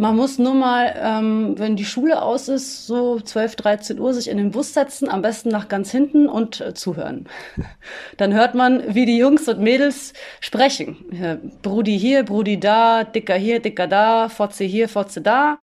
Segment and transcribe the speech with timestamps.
[0.00, 4.28] Man muss nur mal, ähm, wenn die Schule aus ist, so 12, 13 Uhr sich
[4.28, 7.26] in den Bus setzen, am besten nach ganz hinten und äh, zuhören.
[8.16, 11.04] Dann hört man, wie die Jungs und Mädels sprechen.
[11.10, 15.58] Ja, Brudi hier, Brudi da, Dicker hier, Dicker da, Fotze hier, Fotze da.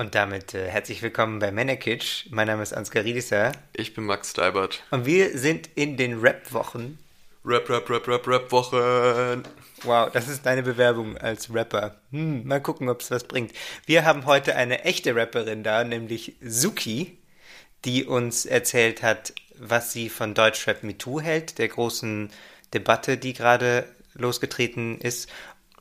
[0.00, 2.24] Und damit äh, herzlich willkommen bei Männerkitsch.
[2.30, 3.52] Mein Name ist Ansgar Riedisser.
[3.74, 4.82] Ich bin Max Steibert.
[4.90, 6.98] Und wir sind in den Rap-Wochen.
[7.44, 9.42] Rap, Rap, Rap, Rap, Rap-Wochen.
[9.82, 11.96] Wow, das ist deine Bewerbung als Rapper.
[12.12, 13.52] Hm, mal gucken, ob es was bringt.
[13.84, 17.18] Wir haben heute eine echte Rapperin da, nämlich Suki,
[17.84, 22.30] die uns erzählt hat, was sie von Deutschrap MeToo hält, der großen
[22.72, 25.28] Debatte, die gerade losgetreten ist,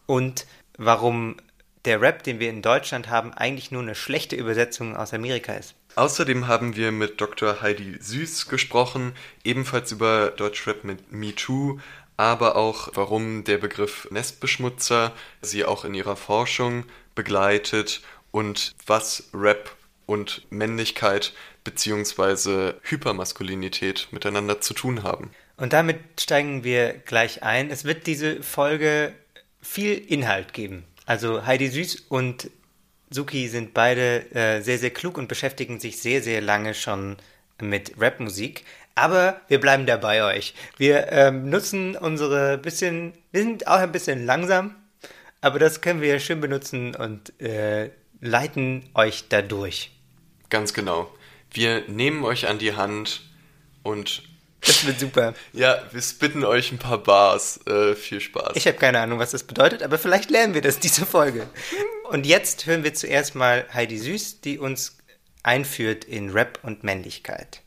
[0.07, 0.45] und
[0.77, 1.37] warum
[1.85, 5.75] der Rap, den wir in Deutschland haben, eigentlich nur eine schlechte Übersetzung aus Amerika ist.
[5.95, 7.61] Außerdem haben wir mit Dr.
[7.61, 9.13] Heidi Süß gesprochen,
[9.43, 11.79] ebenfalls über Deutschrap mit Me Too,
[12.17, 19.75] aber auch warum der Begriff Nestbeschmutzer sie auch in ihrer Forschung begleitet und was Rap
[20.05, 21.33] und Männlichkeit
[21.63, 22.73] bzw.
[22.83, 25.31] Hypermaskulinität miteinander zu tun haben.
[25.57, 27.69] Und damit steigen wir gleich ein.
[27.69, 29.13] Es wird diese Folge
[29.61, 30.85] viel Inhalt geben.
[31.09, 32.51] Also Heidi Süß und
[33.09, 37.17] Suki sind beide äh, sehr, sehr klug und beschäftigen sich sehr, sehr lange schon
[37.59, 38.63] mit Rapmusik.
[38.93, 40.53] Aber wir bleiben da bei euch.
[40.77, 44.75] Wir ähm, nutzen unsere bisschen, wir sind auch ein bisschen langsam,
[45.41, 47.89] aber das können wir schön benutzen und äh,
[48.21, 49.89] leiten euch da durch.
[50.51, 51.11] Ganz genau.
[51.49, 53.21] Wir nehmen euch an die Hand
[53.81, 54.28] und
[54.65, 55.33] das wird super.
[55.53, 57.59] Ja, wir spitten euch ein paar Bars.
[57.65, 58.53] Äh, viel Spaß.
[58.55, 61.47] Ich habe keine Ahnung, was das bedeutet, aber vielleicht lernen wir das diese Folge.
[62.09, 64.97] Und jetzt hören wir zuerst mal Heidi Süß, die uns
[65.43, 67.61] einführt in Rap und Männlichkeit.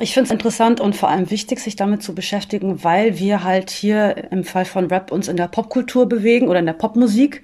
[0.00, 3.70] Ich finde es interessant und vor allem wichtig, sich damit zu beschäftigen, weil wir halt
[3.70, 7.42] hier im Fall von Rap uns in der Popkultur bewegen oder in der Popmusik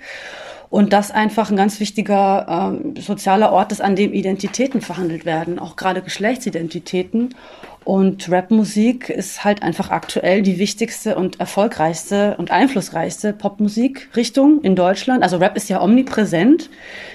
[0.71, 5.59] und das einfach ein ganz wichtiger äh, sozialer Ort ist, an dem Identitäten verhandelt werden,
[5.59, 7.35] auch gerade Geschlechtsidentitäten.
[7.89, 15.23] Und Rapmusik ist halt einfach aktuell die wichtigste und erfolgreichste und einflussreichste Popmusikrichtung in Deutschland.
[15.23, 16.69] Also Rap ist ja omnipräsent.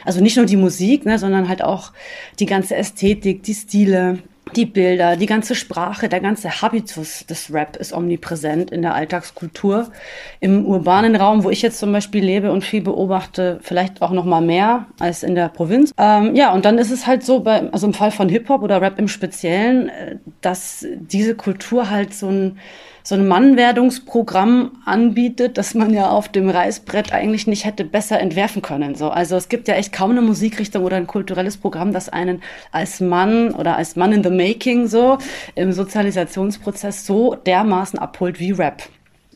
[0.04, 1.92] Also nicht nur die Musik, ne, sondern halt auch
[2.40, 4.18] die ganze Ästhetik, die Stile,
[4.56, 9.92] die Bilder, die ganze Sprache, der ganze Habitus des Rap ist omnipräsent in der Alltagskultur.
[10.40, 14.26] Im urbanen Raum, wo ich jetzt zum Beispiel lebe und viel beobachte, vielleicht auch noch
[14.26, 15.92] mal mehr als in der Provinz.
[15.98, 18.82] Ähm, ja, und dann ist es halt so, bei, also im Fall von Hip-Hop oder
[18.82, 22.60] Rap im Speziellen, äh, dass diese Kultur halt so ein
[23.04, 28.62] so ein Mannwerdungsprogramm anbietet, das man ja auf dem Reißbrett eigentlich nicht hätte besser entwerfen
[28.62, 28.96] können.
[28.96, 32.42] So, also es gibt ja echt kaum eine Musikrichtung oder ein kulturelles Programm, das einen
[32.72, 35.18] als Mann oder als Mann in the Making so
[35.56, 38.84] im Sozialisationsprozess so dermaßen abholt wie Rap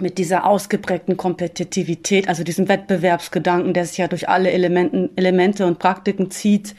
[0.01, 5.79] mit dieser ausgeprägten Kompetitivität, also diesem Wettbewerbsgedanken, der sich ja durch alle Elementen, Elemente und
[5.79, 6.75] Praktiken zieht,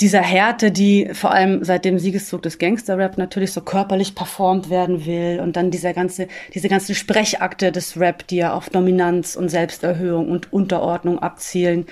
[0.00, 5.06] dieser Härte, die vor allem seit dem Siegeszug des Gangster-Rap natürlich so körperlich performt werden
[5.06, 9.48] will und dann dieser ganze, diese ganzen Sprechakte des Rap, die ja auf Dominanz und
[9.48, 11.86] Selbsterhöhung und Unterordnung abzielen.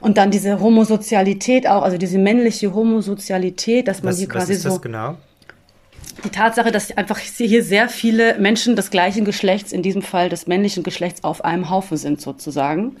[0.00, 4.56] Und dann diese Homosozialität auch, also diese männliche Homosozialität, dass man was, hier quasi was
[4.56, 5.16] ist das so genau?
[6.24, 10.46] Die Tatsache, dass einfach hier sehr viele Menschen des gleichen Geschlechts, in diesem Fall des
[10.46, 12.96] männlichen Geschlechts, auf einem Haufen sind sozusagen, mhm.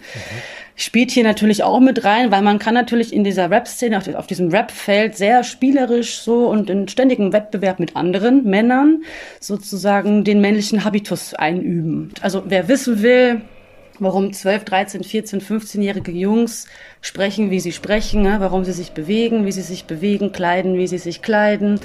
[0.76, 4.50] spielt hier natürlich auch mit rein, weil man kann natürlich in dieser Rap-Szene, auf, diesem
[4.50, 9.02] Rap-Feld sehr spielerisch so und in ständigem Wettbewerb mit anderen Männern
[9.40, 12.12] sozusagen den männlichen Habitus einüben.
[12.20, 13.40] Also wer wissen will,
[13.98, 16.66] warum 12, 13, 14, 15-jährige Jungs
[17.00, 18.36] sprechen, wie sie sprechen, ne?
[18.40, 21.80] warum sie sich bewegen, wie sie sich bewegen, kleiden, wie sie sich kleiden,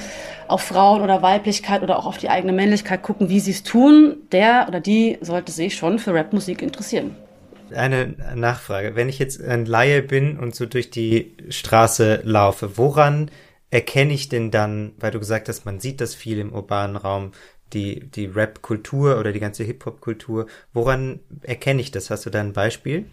[0.48, 4.18] auf Frauen oder Weiblichkeit oder auch auf die eigene Männlichkeit gucken, wie sie es tun,
[4.32, 7.16] der oder die sollte sich schon für Rapmusik interessieren.
[7.76, 8.96] Eine Nachfrage.
[8.96, 13.30] Wenn ich jetzt ein Laie bin und so durch die Straße laufe, woran
[13.70, 17.32] erkenne ich denn dann, weil du gesagt hast, man sieht das viel im urbanen Raum,
[17.74, 20.48] die, die Rap-Kultur oder die ganze Hip-Hop-Kultur.
[20.74, 22.10] Woran erkenne ich das?
[22.10, 23.06] Hast du da ein Beispiel?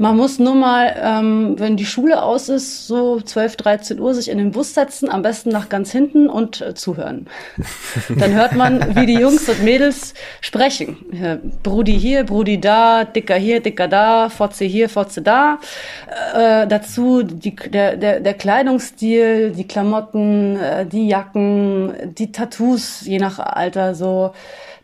[0.00, 4.28] Man muss nur mal, ähm, wenn die Schule aus ist, so 12, 13 Uhr sich
[4.30, 7.26] in den Bus setzen, am besten nach ganz hinten und äh, zuhören.
[8.16, 11.50] Dann hört man, wie die Jungs und Mädels sprechen.
[11.64, 15.58] Brudi hier, Brudi da, Dicker hier, Dicker da, Fotze hier, Fotze da.
[16.32, 23.18] Äh, dazu die, der, der, der Kleidungsstil, die Klamotten, äh, die Jacken, die Tattoos, je
[23.18, 24.32] nach Alter so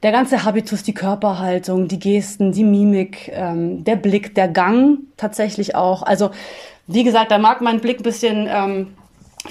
[0.05, 5.75] der ganze Habitus, die Körperhaltung, die Gesten, die Mimik, ähm, der Blick, der Gang tatsächlich
[5.75, 6.03] auch.
[6.03, 6.31] Also
[6.87, 8.89] wie gesagt, da mag mein Blick ein bisschen ähm,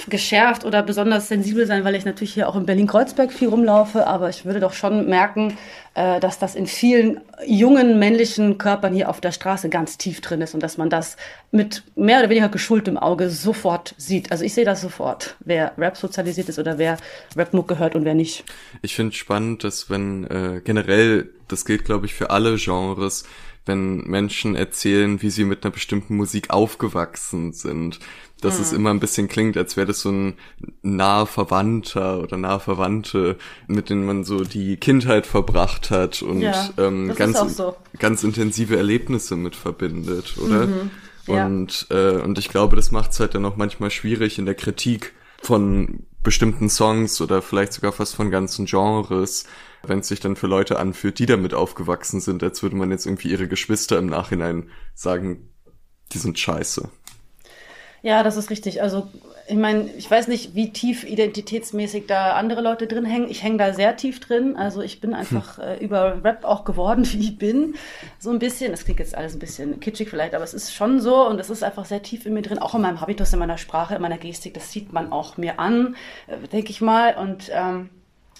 [0.10, 4.30] geschärft oder besonders sensibel sein, weil ich natürlich hier auch in Berlin-Kreuzberg viel rumlaufe, aber
[4.30, 5.58] ich würde doch schon merken,
[5.94, 10.42] äh, dass das in vielen jungen männlichen Körpern hier auf der Straße ganz tief drin
[10.42, 11.16] ist und dass man das
[11.52, 14.32] mit mehr oder weniger geschultem Auge sofort sieht.
[14.32, 16.98] Also ich sehe das sofort, wer Rap sozialisiert ist oder wer
[17.36, 18.44] Rap-Muck gehört und wer nicht.
[18.82, 23.26] Ich finde spannend, dass wenn äh, generell, das gilt glaube ich für alle Genres,
[23.66, 28.00] wenn Menschen erzählen, wie sie mit einer bestimmten Musik aufgewachsen sind,
[28.42, 28.62] dass hm.
[28.62, 30.34] es immer ein bisschen klingt, als wäre das so ein
[30.82, 33.38] naher Verwandter oder nahe Verwandte,
[33.68, 37.76] mit denen man so die Kindheit verbracht hat und ja, ähm, ganz, so.
[38.00, 40.68] ganz intensive Erlebnisse mit verbindet, oder?
[40.68, 40.92] Mhm,
[41.28, 41.46] ja.
[41.46, 44.56] Und, äh, und ich glaube, das macht es halt dann auch manchmal schwierig in der
[44.56, 49.46] Kritik von bestimmten Songs oder vielleicht sogar fast von ganzen Genres,
[49.86, 53.06] wenn es sich dann für Leute anfühlt, die damit aufgewachsen sind, als würde man jetzt
[53.06, 55.50] irgendwie ihre Geschwister im Nachhinein sagen,
[56.14, 56.90] die sind scheiße.
[58.02, 58.82] Ja, das ist richtig.
[58.82, 59.10] Also
[59.48, 63.30] ich meine, ich weiß nicht, wie tief identitätsmäßig da andere Leute drin hängen.
[63.30, 64.56] Ich hänge da sehr tief drin.
[64.56, 65.64] Also ich bin einfach hm.
[65.64, 67.76] äh, über Rap auch geworden, wie ich bin.
[68.20, 68.72] So ein bisschen.
[68.72, 71.50] Das klingt jetzt alles ein bisschen kitschig vielleicht, aber es ist schon so und es
[71.50, 72.60] ist einfach sehr tief in mir drin.
[72.60, 74.54] Auch in meinem Habitus, in meiner Sprache, in meiner Gestik.
[74.54, 75.96] Das sieht man auch mir an,
[76.28, 77.16] äh, denke ich mal.
[77.16, 77.90] Und ähm,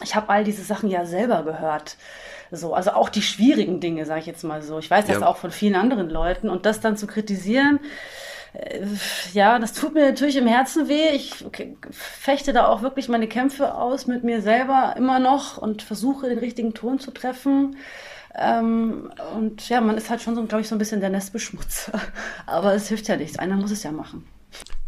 [0.02, 1.98] ich habe all diese Sachen ja selber gehört.
[2.52, 4.80] So, also auch die schwierigen Dinge, sage ich jetzt mal so.
[4.80, 5.28] Ich weiß das ja.
[5.28, 6.50] auch von vielen anderen Leuten.
[6.50, 7.80] Und das dann zu kritisieren,
[8.54, 8.86] äh,
[9.34, 11.10] ja, das tut mir natürlich im Herzen weh.
[11.10, 11.46] Ich
[11.92, 16.38] fechte da auch wirklich meine Kämpfe aus mit mir selber immer noch und versuche den
[16.38, 17.78] richtigen Ton zu treffen.
[18.36, 22.00] Ähm, und ja, man ist halt schon so, glaube ich, so ein bisschen der Nestbeschmutzer.
[22.46, 23.40] Aber es hilft ja nichts.
[23.40, 24.28] Einer muss es ja machen.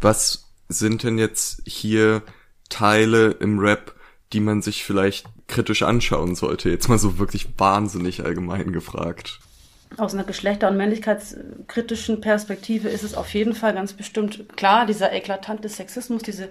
[0.00, 2.22] Was sind denn jetzt hier
[2.68, 3.95] Teile im Rap,
[4.32, 6.70] die man sich vielleicht kritisch anschauen sollte?
[6.70, 9.40] Jetzt mal so wirklich wahnsinnig allgemein gefragt
[9.96, 15.12] aus einer geschlechter- und männlichkeitskritischen Perspektive ist es auf jeden Fall ganz bestimmt klar, dieser
[15.12, 16.48] eklatante Sexismus, diese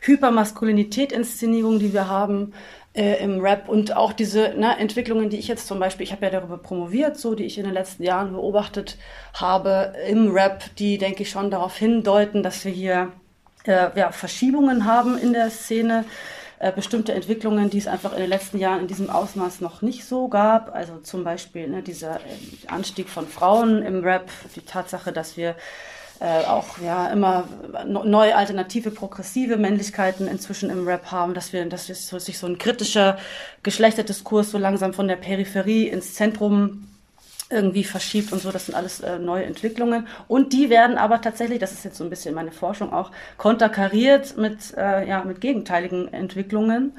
[0.00, 2.54] Hypermaskulinität-Inszenierung, die wir haben
[2.94, 6.24] äh, im Rap und auch diese ne, Entwicklungen, die ich jetzt zum Beispiel, ich habe
[6.24, 8.98] ja darüber promoviert, so die ich in den letzten Jahren beobachtet
[9.34, 13.12] habe im Rap, die denke ich schon darauf hindeuten, dass wir hier
[13.64, 16.04] äh, ja, Verschiebungen haben in der Szene
[16.62, 20.04] äh, bestimmte Entwicklungen, die es einfach in den letzten Jahren in diesem Ausmaß noch nicht
[20.04, 20.72] so gab.
[20.72, 25.56] Also zum Beispiel ne, dieser äh, Anstieg von Frauen im Rap, die Tatsache, dass wir
[26.20, 27.48] äh, auch ja immer
[27.84, 33.18] neue alternative progressive Männlichkeiten inzwischen im Rap haben, dass wir dass sich so ein kritischer
[33.64, 36.86] Geschlechterdiskurs so langsam von der Peripherie ins Zentrum
[37.52, 38.50] irgendwie verschiebt und so.
[38.50, 40.06] Das sind alles äh, neue Entwicklungen.
[40.28, 44.36] Und die werden aber tatsächlich, das ist jetzt so ein bisschen meine Forschung auch, konterkariert
[44.36, 46.92] mit, äh, ja, mit gegenteiligen Entwicklungen.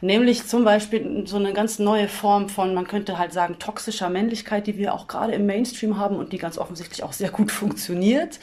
[0.00, 4.66] Nämlich zum Beispiel so eine ganz neue Form von, man könnte halt sagen, toxischer Männlichkeit,
[4.66, 8.40] die wir auch gerade im Mainstream haben und die ganz offensichtlich auch sehr gut funktioniert.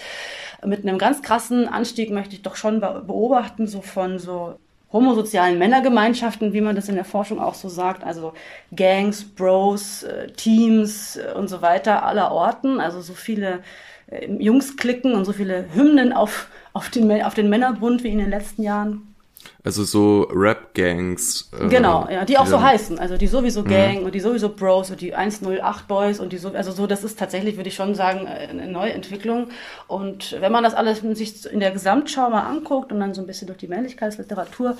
[0.66, 4.58] Mit einem ganz krassen Anstieg möchte ich doch schon beobachten, so von so
[4.98, 8.34] homosozialen Männergemeinschaften, wie man das in der Forschung auch so sagt, also
[8.76, 13.60] Gangs, Bros, äh, Teams äh, und so weiter aller Orten, also so viele
[14.08, 18.32] äh, Jungsklicken und so viele Hymnen auf, auf, den, auf den Männerbund wie in den
[18.32, 19.16] letzten Jahren.
[19.68, 21.50] Also so Rap-Gangs.
[21.52, 23.00] Äh, genau, ja, die auch so heißen.
[23.00, 23.68] Also die sowieso mhm.
[23.68, 24.06] Gang mhm.
[24.06, 27.20] und die sowieso Bros und die 108 Boys und die so, also so, das ist
[27.20, 29.50] tatsächlich, würde ich schon sagen, eine neue Entwicklung.
[29.88, 33.28] Und wenn man das alles sich in der Gesamtschau mal anguckt und dann so ein
[33.28, 34.78] bisschen durch die Männlichkeitsliteratur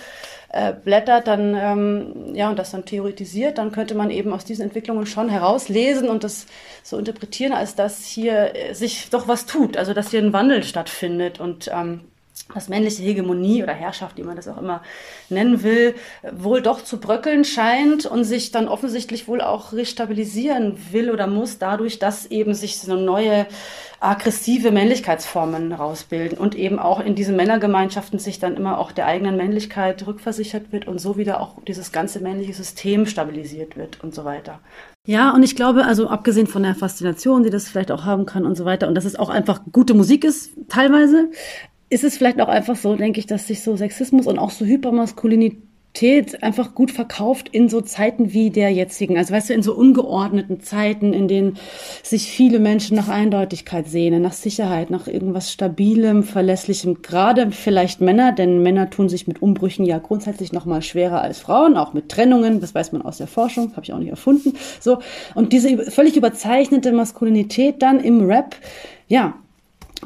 [0.54, 4.62] äh, blättert, dann, ähm, ja, und das dann theoretisiert, dann könnte man eben aus diesen
[4.62, 6.46] Entwicklungen schon herauslesen und das
[6.82, 10.64] so interpretieren, als dass hier äh, sich doch was tut, also dass hier ein Wandel
[10.64, 12.06] stattfindet und, ähm,
[12.54, 14.82] dass männliche Hegemonie oder Herrschaft, wie man das auch immer
[15.30, 15.96] nennen will,
[16.32, 21.58] wohl doch zu bröckeln scheint und sich dann offensichtlich wohl auch restabilisieren will oder muss,
[21.58, 23.48] dadurch, dass eben sich so neue
[24.00, 29.38] aggressive Männlichkeitsformen rausbilden und eben auch in diesen Männergemeinschaften sich dann immer auch der eigenen
[29.38, 34.24] Männlichkeit rückversichert wird und so wieder auch dieses ganze männliche System stabilisiert wird und so
[34.24, 34.60] weiter.
[35.08, 38.46] Ja, und ich glaube, also abgesehen von der Faszination, die das vielleicht auch haben kann
[38.46, 41.32] und so weiter, und dass es auch einfach gute Musik ist, teilweise,
[41.90, 44.66] ist es vielleicht auch einfach so, denke ich, dass sich so Sexismus und auch so
[44.66, 49.18] Hypermaskulinität einfach gut verkauft in so Zeiten wie der jetzigen.
[49.18, 51.58] Also weißt du, in so ungeordneten Zeiten, in denen
[52.04, 57.02] sich viele Menschen nach Eindeutigkeit sehnen, nach Sicherheit, nach irgendwas Stabilem, Verlässlichem.
[57.02, 61.40] Gerade vielleicht Männer, denn Männer tun sich mit Umbrüchen ja grundsätzlich noch mal schwerer als
[61.40, 62.60] Frauen, auch mit Trennungen.
[62.60, 64.54] Das weiß man aus der Forschung, habe ich auch nicht erfunden.
[64.82, 65.00] So
[65.36, 68.56] und diese völlig überzeichnete Maskulinität dann im Rap,
[69.08, 69.36] ja,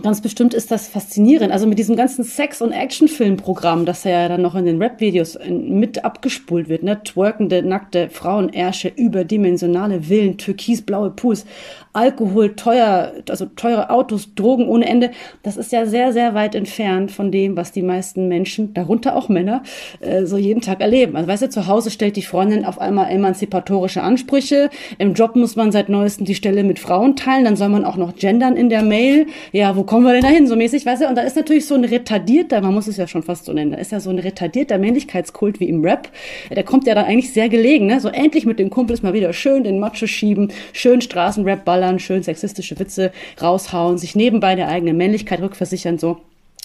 [0.01, 1.51] Ganz bestimmt ist das faszinierend.
[1.51, 6.05] Also mit diesem ganzen Sex- und Actionfilmprogramm, das ja dann noch in den Rap-Videos mit
[6.05, 7.03] abgespult wird, ne?
[7.03, 11.45] Twerkende, nackte Frauenärsche, überdimensionale Villen, türkisblaue Pools,
[11.93, 15.11] Alkohol, teuer, also teure Autos, Drogen ohne Ende.
[15.43, 19.27] Das ist ja sehr, sehr weit entfernt von dem, was die meisten Menschen, darunter auch
[19.27, 19.61] Männer,
[19.99, 21.17] äh, so jeden Tag erleben.
[21.17, 24.69] Also weißt du, zu Hause stellt die Freundin auf einmal emanzipatorische Ansprüche.
[24.99, 27.43] Im Job muss man seit neuestem die Stelle mit Frauen teilen.
[27.43, 29.27] Dann soll man auch noch gendern in der Mail.
[29.51, 30.47] Ja, wo kommen wir denn da hin?
[30.47, 31.07] So mäßig, weißt du?
[31.07, 33.71] Und da ist natürlich so ein retardierter, man muss es ja schon fast so nennen,
[33.71, 36.09] da ist ja so ein retardierter Männlichkeitskult wie im Rap.
[36.49, 37.99] Der kommt ja dann eigentlich sehr gelegen, ne?
[37.99, 42.23] So endlich mit dem Kumpels mal wieder schön den Macho schieben, schön Straßenrap ballern, schön
[42.23, 43.11] sexistische Witze
[43.41, 46.17] raushauen, sich nebenbei der eigenen Männlichkeit rückversichern, so.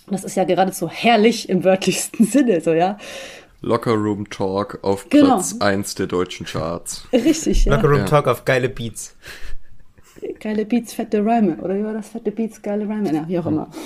[0.08, 2.98] Das ist ja geradezu herrlich im wörtlichsten Sinne, so, ja.
[3.62, 5.34] Locker Room Talk auf genau.
[5.34, 7.06] Platz 1 der deutschen Charts.
[7.12, 7.74] Richtig, ja.
[7.74, 9.16] Locker Room Talk auf geile Beats.
[10.40, 11.56] Geile Beats, fette Reime.
[11.56, 12.08] Oder wie war das?
[12.08, 13.12] Fette Beats, geile Reime.
[13.12, 13.70] Ja, wie auch immer.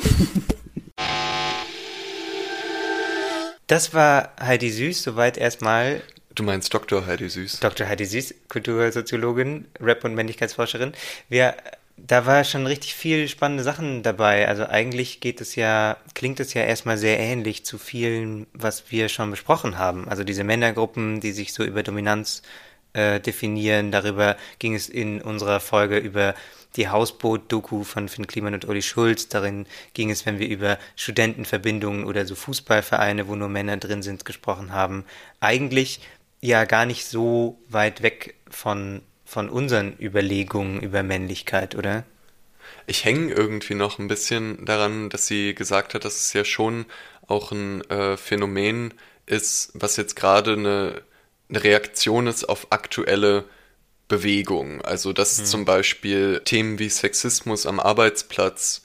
[3.71, 6.03] Das war Heidi Süß, soweit erstmal.
[6.35, 7.07] Du meinst Dr.
[7.07, 7.61] Heidi Süß?
[7.61, 7.87] Dr.
[7.87, 10.93] Heidi Süß, Kultursoziologin, Rap- und Männlichkeitsforscherin.
[11.29, 11.55] Wir,
[11.97, 14.49] da war schon richtig viel spannende Sachen dabei.
[14.49, 19.09] Also eigentlich geht es ja, klingt es ja erstmal sehr ähnlich zu vielen, was wir
[19.09, 20.09] schon besprochen haben.
[20.09, 22.43] Also diese Männergruppen, die sich so über Dominanz
[22.93, 23.93] äh, definieren.
[23.93, 26.35] Darüber ging es in unserer Folge über
[26.77, 29.29] die Hausboot-Doku von Finn Kliman und Uli Schulz.
[29.29, 34.25] Darin ging es, wenn wir über Studentenverbindungen oder so Fußballvereine, wo nur Männer drin sind,
[34.25, 35.05] gesprochen haben.
[35.41, 36.01] Eigentlich
[36.41, 42.05] ja gar nicht so weit weg von, von unseren Überlegungen über Männlichkeit, oder?
[42.87, 46.87] Ich hänge irgendwie noch ein bisschen daran, dass sie gesagt hat, dass es ja schon
[47.27, 48.95] auch ein äh, Phänomen
[49.27, 51.03] ist, was jetzt gerade eine
[51.51, 53.45] eine Reaktion ist auf aktuelle
[54.09, 54.81] Bewegung.
[54.83, 55.45] Also dass mhm.
[55.45, 58.83] zum Beispiel Themen wie Sexismus am Arbeitsplatz,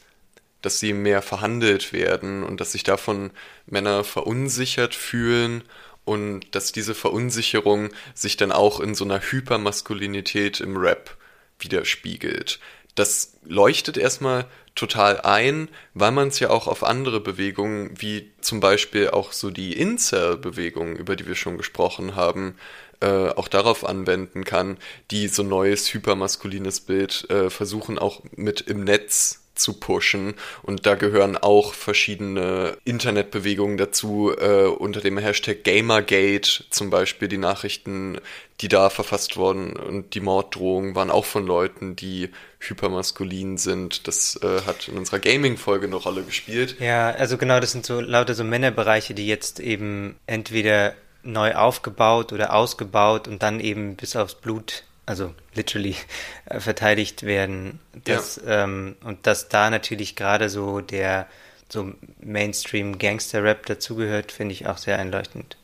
[0.62, 3.32] dass sie mehr verhandelt werden und dass sich davon
[3.66, 5.64] Männer verunsichert fühlen
[6.06, 11.18] und dass diese Verunsicherung sich dann auch in so einer Hypermaskulinität im Rap
[11.60, 12.60] widerspiegelt.
[12.96, 14.46] Das leuchtet erstmal
[14.76, 19.50] total ein, weil man es ja auch auf andere Bewegungen, wie zum Beispiel auch so
[19.50, 22.56] die Incel-Bewegung, über die wir schon gesprochen haben,
[23.02, 24.78] äh, auch darauf anwenden kann,
[25.12, 30.36] die so neues hypermaskulines Bild äh, versuchen auch mit im Netz zu pushen.
[30.64, 37.38] Und da gehören auch verschiedene Internetbewegungen dazu, äh, unter dem Hashtag Gamergate zum Beispiel die
[37.38, 38.20] Nachrichten,
[38.62, 42.30] die da verfasst wurden und die Morddrohungen waren auch von Leuten, die
[42.70, 44.08] hypermaskulin sind.
[44.08, 46.78] Das äh, hat in unserer Gaming-Folge eine Rolle gespielt.
[46.80, 50.94] Ja, also genau, das sind so lauter so Männerbereiche, die jetzt eben entweder
[51.24, 55.96] neu aufgebaut oder ausgebaut und dann eben bis aufs Blut also literally
[56.46, 57.80] äh, verteidigt werden.
[58.04, 58.64] Das, ja.
[58.64, 61.28] ähm, und dass da natürlich gerade so der
[61.70, 65.58] so Mainstream Gangster-Rap dazugehört, finde ich auch sehr einleuchtend.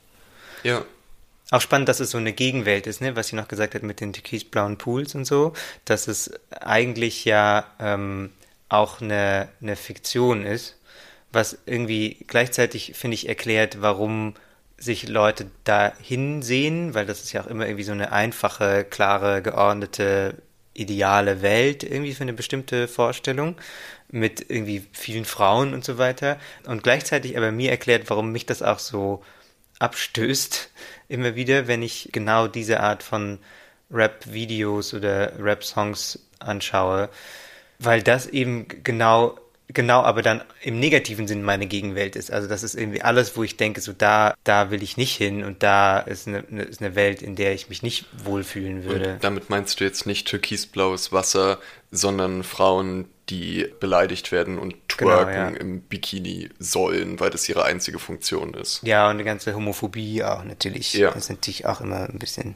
[0.64, 0.84] Ja.
[1.52, 3.16] Auch spannend, dass es so eine Gegenwelt ist, ne?
[3.18, 5.54] was sie noch gesagt hat mit den türkisblauen Pools und so,
[5.84, 8.32] dass es eigentlich ja ähm,
[8.70, 10.78] auch eine, eine Fiktion ist,
[11.34, 14.36] was irgendwie gleichzeitig, finde ich, erklärt, warum
[14.78, 19.42] sich Leute da hinsehen, weil das ist ja auch immer irgendwie so eine einfache, klare,
[19.42, 20.42] geordnete,
[20.74, 23.58] ideale Welt irgendwie für eine bestimmte Vorstellung
[24.10, 26.38] mit irgendwie vielen Frauen und so weiter.
[26.66, 29.22] Und gleichzeitig aber mir erklärt, warum mich das auch so
[29.80, 30.70] abstößt,
[31.12, 33.40] immer wieder, wenn ich genau diese Art von
[33.92, 37.10] Rap-Videos oder Rap-Songs anschaue,
[37.80, 39.38] weil das eben genau
[39.74, 42.32] genau aber dann im negativen Sinn meine Gegenwelt ist.
[42.32, 45.44] Also das ist irgendwie alles, wo ich denke, so da, da will ich nicht hin
[45.44, 49.14] und da ist eine, eine, ist eine Welt, in der ich mich nicht wohlfühlen würde.
[49.14, 51.60] Und damit meinst du jetzt nicht türkisblaues Wasser,
[51.92, 55.58] sondern Frauen, die beleidigt werden und twerken genau, ja.
[55.58, 58.82] im Bikini sollen, weil das ihre einzige Funktion ist.
[58.84, 60.94] Ja, und die ganze Homophobie auch natürlich.
[60.94, 61.12] Ja.
[61.12, 62.56] Das ist natürlich auch immer ein bisschen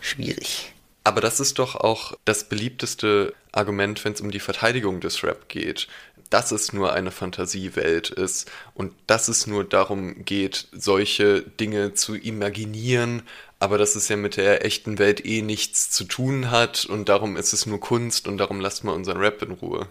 [0.00, 0.72] schwierig.
[1.04, 5.48] Aber das ist doch auch das beliebteste Argument, wenn es um die Verteidigung des Rap
[5.48, 5.88] geht
[6.32, 12.14] dass es nur eine Fantasiewelt ist und dass es nur darum geht, solche Dinge zu
[12.14, 13.22] imaginieren,
[13.58, 17.36] aber dass es ja mit der echten Welt eh nichts zu tun hat und darum
[17.36, 19.88] ist es nur Kunst und darum lasst mal unseren Rap in Ruhe.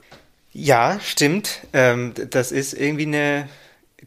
[0.54, 1.62] Ja, stimmt.
[1.74, 3.48] Ähm, das ist irgendwie eine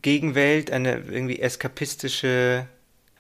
[0.02, 2.66] Gegenwelt, eine irgendwie eskapistische,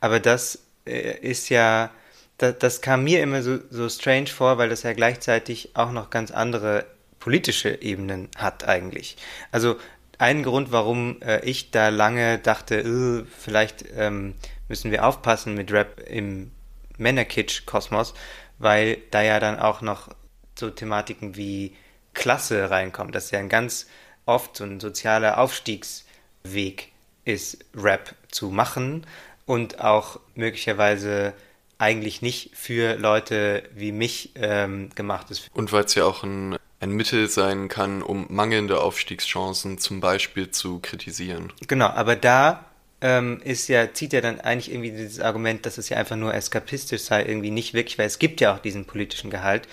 [0.00, 1.90] aber das äh, ist ja,
[2.38, 6.10] das, das kam mir immer so, so strange vor, weil das ja gleichzeitig auch noch
[6.10, 6.84] ganz andere
[7.18, 9.16] politische Ebenen hat eigentlich.
[9.50, 9.76] Also
[10.18, 14.34] ein Grund, warum äh, ich da lange dachte, äh, vielleicht ähm,
[14.68, 16.50] müssen wir aufpassen mit Rap im
[16.98, 18.12] Männerkitsch-Kosmos,
[18.58, 20.10] weil da ja dann auch noch
[20.58, 21.74] so Thematiken wie
[22.14, 23.12] Klasse reinkommen.
[23.12, 23.86] Das ist ja ein ganz
[24.26, 26.92] oft so ein sozialer Aufstiegsweg
[27.24, 29.06] ist, Rap zu machen
[29.46, 31.34] und auch möglicherweise
[31.78, 35.50] eigentlich nicht für Leute wie mich ähm, gemacht ist.
[35.52, 40.50] Und weil es ja auch ein, ein Mittel sein kann, um mangelnde Aufstiegschancen zum Beispiel
[40.50, 41.52] zu kritisieren.
[41.66, 42.64] Genau, aber da
[43.00, 46.32] ähm, ist ja, zieht ja dann eigentlich irgendwie dieses Argument, dass es ja einfach nur
[46.32, 49.68] eskapistisch sei, irgendwie nicht wirklich, weil es gibt ja auch diesen politischen Gehalt.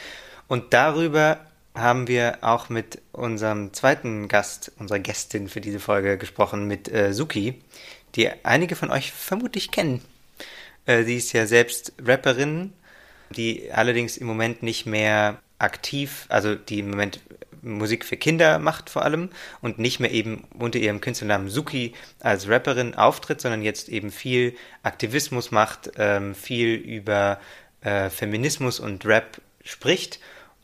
[0.47, 1.39] Und darüber
[1.75, 7.13] haben wir auch mit unserem zweiten Gast, unserer Gästin für diese Folge gesprochen, mit äh,
[7.13, 7.61] Suki,
[8.15, 10.01] die einige von euch vermutlich kennen.
[10.85, 12.73] Äh, sie ist ja selbst Rapperin,
[13.31, 17.21] die allerdings im Moment nicht mehr aktiv, also die im Moment
[17.61, 19.29] Musik für Kinder macht vor allem
[19.61, 24.55] und nicht mehr eben unter ihrem Künstlernamen Suki als Rapperin auftritt, sondern jetzt eben viel
[24.83, 27.39] Aktivismus macht, ähm, viel über
[27.81, 30.19] äh, Feminismus und Rap spricht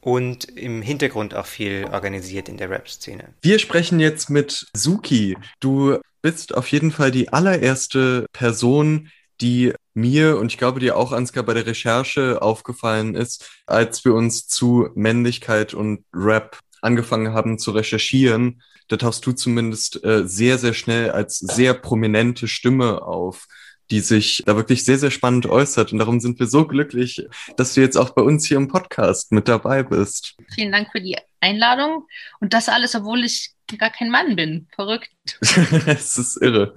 [0.07, 3.33] und im Hintergrund auch viel organisiert in der Rap-Szene.
[3.41, 5.35] Wir sprechen jetzt mit Suki.
[5.59, 9.09] Du bist auf jeden Fall die allererste Person,
[9.41, 14.13] die mir und ich glaube dir auch, Ansgar, bei der Recherche aufgefallen ist, als wir
[14.13, 18.61] uns zu Männlichkeit und Rap angefangen haben zu recherchieren.
[18.87, 23.45] Da tauchst du zumindest äh, sehr, sehr schnell als sehr prominente Stimme auf
[23.89, 25.93] die sich da wirklich sehr, sehr spannend äußert.
[25.93, 27.25] Und darum sind wir so glücklich,
[27.55, 30.35] dass du jetzt auch bei uns hier im Podcast mit dabei bist.
[30.53, 32.05] Vielen Dank für die Einladung.
[32.39, 34.67] Und das alles, obwohl ich gar kein Mann bin.
[34.73, 35.09] Verrückt.
[35.87, 36.73] Es ist irre.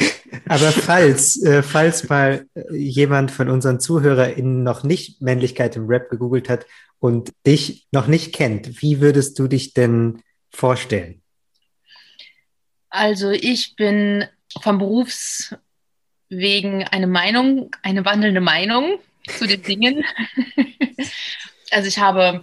[0.48, 6.48] Aber falls, äh, falls mal jemand von unseren ZuhörerInnen noch nicht Männlichkeit im Rap gegoogelt
[6.48, 6.66] hat
[6.98, 11.22] und dich noch nicht kennt, wie würdest du dich denn vorstellen?
[12.90, 14.24] Also ich bin
[14.60, 14.78] vom
[16.28, 20.04] Berufswegen eine Meinung, eine wandelnde Meinung zu den Dingen.
[21.70, 22.42] also ich habe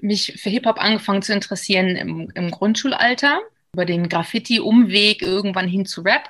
[0.00, 3.40] mich für Hip-Hop angefangen zu interessieren im, im Grundschulalter,
[3.74, 6.28] über den Graffiti-Umweg irgendwann hin zu Rap,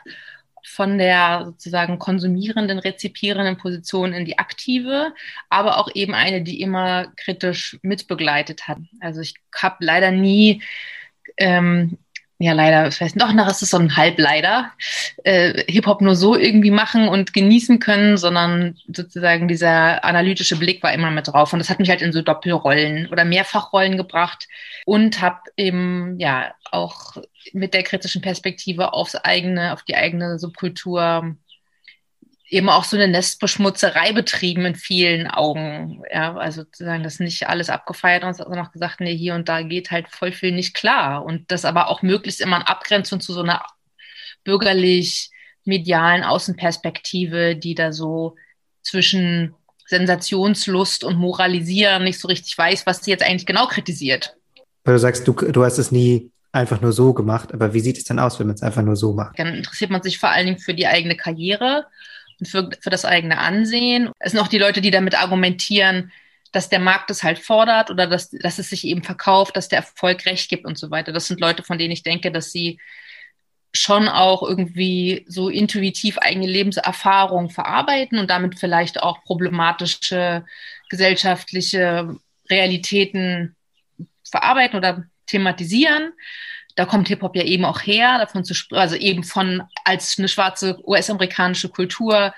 [0.65, 5.13] von der sozusagen konsumierenden, rezipierenden Position in die aktive,
[5.49, 8.79] aber auch eben eine, die immer kritisch mitbegleitet hat.
[9.01, 10.63] Also ich habe leider nie
[11.37, 11.99] ähm,
[12.39, 14.73] ja leider, ich weiß doch noch, ist es so ein Halbleider,
[15.25, 20.93] äh, Hip-Hop nur so irgendwie machen und genießen können, sondern sozusagen dieser analytische Blick war
[20.93, 21.53] immer mit drauf.
[21.53, 24.49] Und das hat mich halt in so Doppelrollen oder Mehrfachrollen gebracht
[24.87, 27.17] und habe eben ja auch
[27.53, 31.37] mit der kritischen Perspektive aufs eigene, auf die eigene Subkultur
[32.53, 36.03] eben auch so eine Nestbeschmutzerei betrieben in vielen Augen.
[36.13, 39.63] Ja, also sozusagen das nicht alles abgefeiert und sondern auch gesagt, nee, hier und da
[39.63, 41.25] geht halt voll viel nicht klar.
[41.25, 43.65] Und das aber auch möglichst immer in Abgrenzung zu so einer
[44.45, 45.31] bürgerlich
[45.65, 48.37] medialen Außenperspektive, die da so
[48.83, 49.55] zwischen
[49.87, 54.37] Sensationslust und Moralisieren nicht so richtig weiß, was sie jetzt eigentlich genau kritisiert.
[54.85, 57.97] Weil du sagst, du, du hast es nie einfach nur so gemacht, aber wie sieht
[57.97, 59.39] es denn aus, wenn man es einfach nur so macht?
[59.39, 61.87] Dann interessiert man sich vor allen Dingen für die eigene Karriere
[62.45, 64.11] für, für das eigene Ansehen.
[64.19, 66.13] Es sind auch die Leute, die damit argumentieren,
[66.53, 69.79] dass der Markt es halt fordert oder dass, dass es sich eben verkauft, dass der
[69.79, 71.13] Erfolg Recht gibt und so weiter.
[71.13, 72.79] Das sind Leute, von denen ich denke, dass sie
[73.75, 80.45] schon auch irgendwie so intuitiv eigene Lebenserfahrung verarbeiten und damit vielleicht auch problematische
[80.91, 82.17] gesellschaftliche
[82.51, 83.57] Realitäten
[84.31, 86.13] verarbeiten oder thematisieren
[86.77, 90.79] da kommt Hip-Hop ja eben auch her, davon zu also eben von als eine schwarze
[90.87, 92.33] US-amerikanische Kultur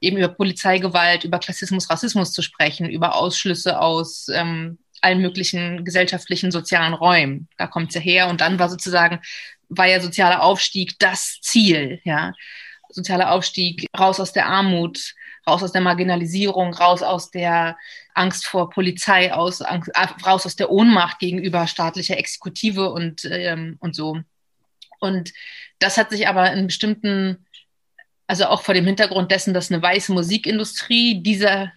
[0.00, 6.50] eben über Polizeigewalt, über Klassismus, Rassismus zu sprechen, über Ausschlüsse aus ähm, allen möglichen gesellschaftlichen,
[6.50, 7.48] sozialen Räumen.
[7.58, 8.28] Da kommt es ja her.
[8.28, 9.20] Und dann war sozusagen,
[9.68, 12.32] war ja sozialer Aufstieg das Ziel, ja.
[12.94, 15.14] Sozialer Aufstieg raus aus der Armut,
[15.46, 17.76] raus aus der Marginalisierung, raus aus der
[18.14, 23.76] Angst vor Polizei, aus, Angst, äh, raus aus der Ohnmacht gegenüber staatlicher Exekutive und, ähm,
[23.80, 24.20] und so.
[25.00, 25.32] Und
[25.80, 27.44] das hat sich aber in bestimmten,
[28.26, 31.72] also auch vor dem Hintergrund dessen, dass eine weiße Musikindustrie diese,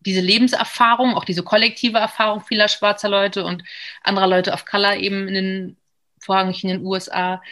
[0.00, 3.64] diese Lebenserfahrung, auch diese kollektive Erfahrung vieler schwarzer Leute und
[4.02, 5.76] anderer Leute of Color eben in den,
[6.20, 7.42] vorrangig in den USA,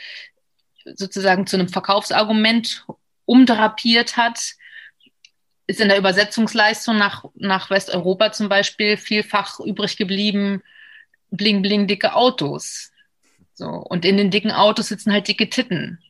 [0.95, 2.87] sozusagen zu einem Verkaufsargument
[3.31, 4.55] umdrapiert hat,
[5.69, 10.63] ist in der Übersetzungsleistung nach, nach Westeuropa zum Beispiel vielfach übrig geblieben,
[11.31, 12.91] bling, bling, dicke Autos.
[13.55, 13.67] So.
[13.67, 16.01] Und in den dicken Autos sitzen halt dicke Titten.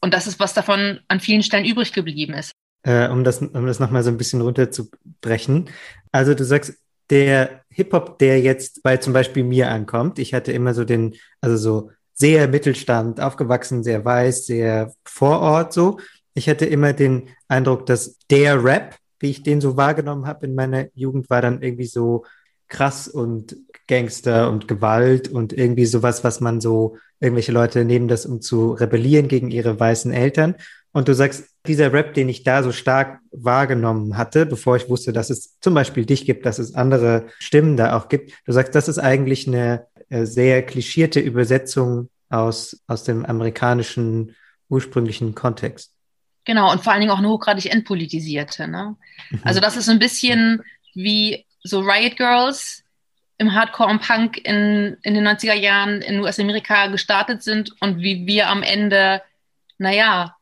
[0.00, 2.52] Und das ist, was davon an vielen Stellen übrig geblieben ist.
[2.84, 5.70] Äh, um das, um das nochmal so ein bisschen runterzubrechen.
[6.12, 6.74] Also du sagst,
[7.10, 11.56] der Hip-Hop, der jetzt bei zum Beispiel mir ankommt, ich hatte immer so den, also
[11.56, 15.98] so sehr Mittelstand, aufgewachsen, sehr weiß, sehr Vorort so.
[16.34, 20.54] Ich hatte immer den Eindruck, dass der Rap wie ich den so wahrgenommen habe in
[20.54, 22.24] meiner Jugend, war dann irgendwie so
[22.68, 28.24] krass und Gangster und Gewalt und irgendwie sowas, was man so, irgendwelche Leute nehmen das,
[28.24, 30.54] um zu rebellieren gegen ihre weißen Eltern.
[30.92, 35.12] Und du sagst, dieser Rap, den ich da so stark wahrgenommen hatte, bevor ich wusste,
[35.12, 38.74] dass es zum Beispiel dich gibt, dass es andere Stimmen da auch gibt, du sagst,
[38.74, 44.34] das ist eigentlich eine äh, sehr klischierte Übersetzung aus, aus dem amerikanischen
[44.68, 45.92] ursprünglichen Kontext.
[46.44, 48.66] Genau, und vor allen Dingen auch eine hochgradig entpolitisierte.
[48.68, 48.96] Ne?
[49.30, 49.40] Mhm.
[49.44, 50.62] Also das ist so ein bisschen
[50.94, 52.82] wie so Riot Girls
[53.38, 58.26] im Hardcore und Punk in, in den 90er Jahren in US-Amerika gestartet sind und wie
[58.26, 59.22] wir am Ende,
[59.78, 60.36] naja,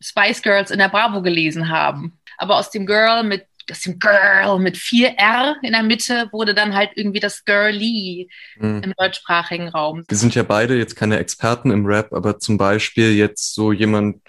[0.00, 2.18] Spice Girls in der Bravo gelesen haben.
[2.36, 6.54] Aber aus dem Girl mit aus dem Girl mit vier R in der Mitte wurde
[6.54, 8.82] dann halt irgendwie das Girly mhm.
[8.82, 10.04] im deutschsprachigen Raum.
[10.08, 14.22] Wir sind ja beide jetzt keine Experten im Rap, aber zum Beispiel jetzt so jemand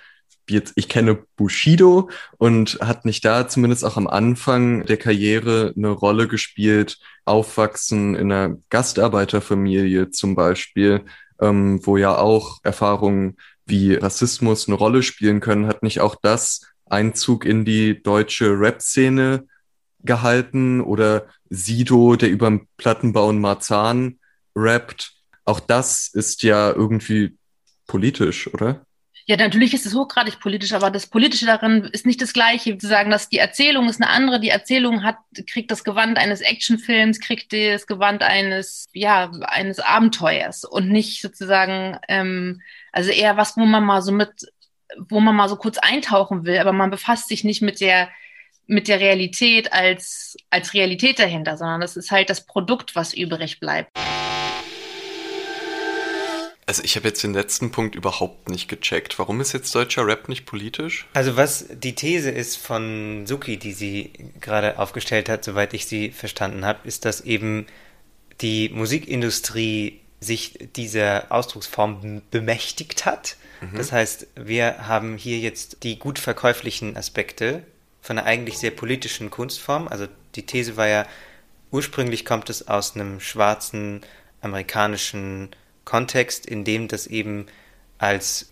[0.50, 5.90] jetzt, ich kenne Bushido und hat nicht da zumindest auch am Anfang der Karriere eine
[5.90, 11.06] Rolle gespielt, aufwachsen in einer Gastarbeiterfamilie zum Beispiel,
[11.40, 16.62] ähm, wo ja auch Erfahrungen wie Rassismus eine Rolle spielen können, hat nicht auch das
[16.86, 19.46] Einzug in die deutsche Rap-Szene
[20.02, 24.20] gehalten oder Sido, der über den Plattenbau in Marzahn
[24.56, 25.14] rappt.
[25.46, 27.38] Auch das ist ja irgendwie
[27.88, 28.86] politisch, oder?
[29.30, 32.76] Ja, natürlich ist es hochgradig politisch, aber das Politische darin ist nicht das Gleiche.
[32.80, 34.40] Zu sagen, dass die Erzählung ist eine andere.
[34.40, 40.64] Die Erzählung hat, kriegt das Gewand eines Actionfilms, kriegt das Gewand eines, ja, eines Abenteuers
[40.64, 44.52] und nicht sozusagen, ähm, also eher was, wo man mal so mit,
[44.98, 48.10] wo man mal so kurz eintauchen will, aber man befasst sich nicht mit der,
[48.66, 53.60] mit der Realität als, als Realität dahinter, sondern das ist halt das Produkt, was übrig
[53.60, 53.96] bleibt.
[56.70, 59.18] Also ich habe jetzt den letzten Punkt überhaupt nicht gecheckt.
[59.18, 61.08] Warum ist jetzt deutscher Rap nicht politisch?
[61.16, 66.12] Also was die These ist von Suki, die sie gerade aufgestellt hat, soweit ich sie
[66.12, 67.66] verstanden habe, ist, dass eben
[68.42, 73.38] die Musikindustrie sich dieser Ausdrucksform bemächtigt hat.
[73.62, 73.76] Mhm.
[73.76, 77.64] Das heißt, wir haben hier jetzt die gut verkäuflichen Aspekte
[78.00, 79.88] von einer eigentlich sehr politischen Kunstform.
[79.88, 80.06] Also
[80.36, 81.08] die These war ja,
[81.72, 84.02] ursprünglich kommt es aus einem schwarzen
[84.42, 85.50] amerikanischen
[85.90, 87.48] Kontext, in dem das eben
[87.98, 88.52] als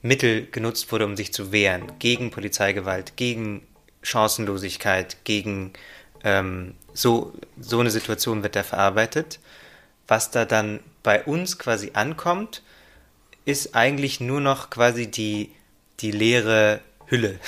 [0.00, 3.66] Mittel genutzt wurde, um sich zu wehren gegen Polizeigewalt, gegen
[4.02, 5.72] Chancenlosigkeit, gegen
[6.22, 9.40] ähm, so, so eine Situation wird da verarbeitet.
[10.06, 12.62] Was da dann bei uns quasi ankommt,
[13.44, 15.50] ist eigentlich nur noch quasi die,
[15.98, 17.40] die leere Hülle.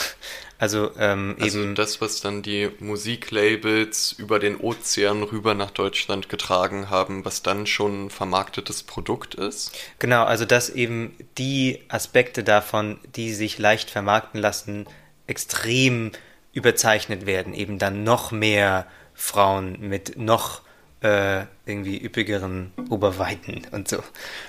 [0.58, 6.28] Also, ähm, also eben das, was dann die Musiklabels über den Ozean rüber nach Deutschland
[6.28, 9.72] getragen haben, was dann schon ein vermarktetes Produkt ist?
[9.98, 14.86] Genau, also dass eben die Aspekte davon, die sich leicht vermarkten lassen,
[15.26, 16.12] extrem
[16.52, 17.52] überzeichnet werden.
[17.52, 20.62] Eben dann noch mehr Frauen mit noch
[21.00, 24.02] äh, irgendwie üppigeren Oberweiten und so.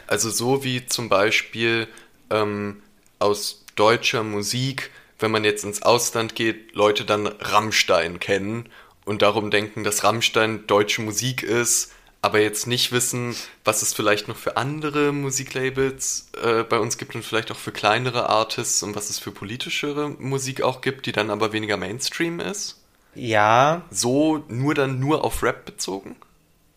[0.08, 1.88] Also so wie zum Beispiel
[2.30, 2.82] ähm,
[3.20, 8.70] aus deutscher Musik wenn man jetzt ins Ausland geht, Leute dann Rammstein kennen
[9.06, 14.28] und darum denken, dass Rammstein deutsche Musik ist, aber jetzt nicht wissen, was es vielleicht
[14.28, 18.96] noch für andere Musiklabels äh, bei uns gibt und vielleicht auch für kleinere Artists und
[18.96, 22.82] was es für politischere Musik auch gibt, die dann aber weniger Mainstream ist?
[23.14, 23.84] Ja.
[23.92, 26.16] So nur dann nur auf Rap bezogen?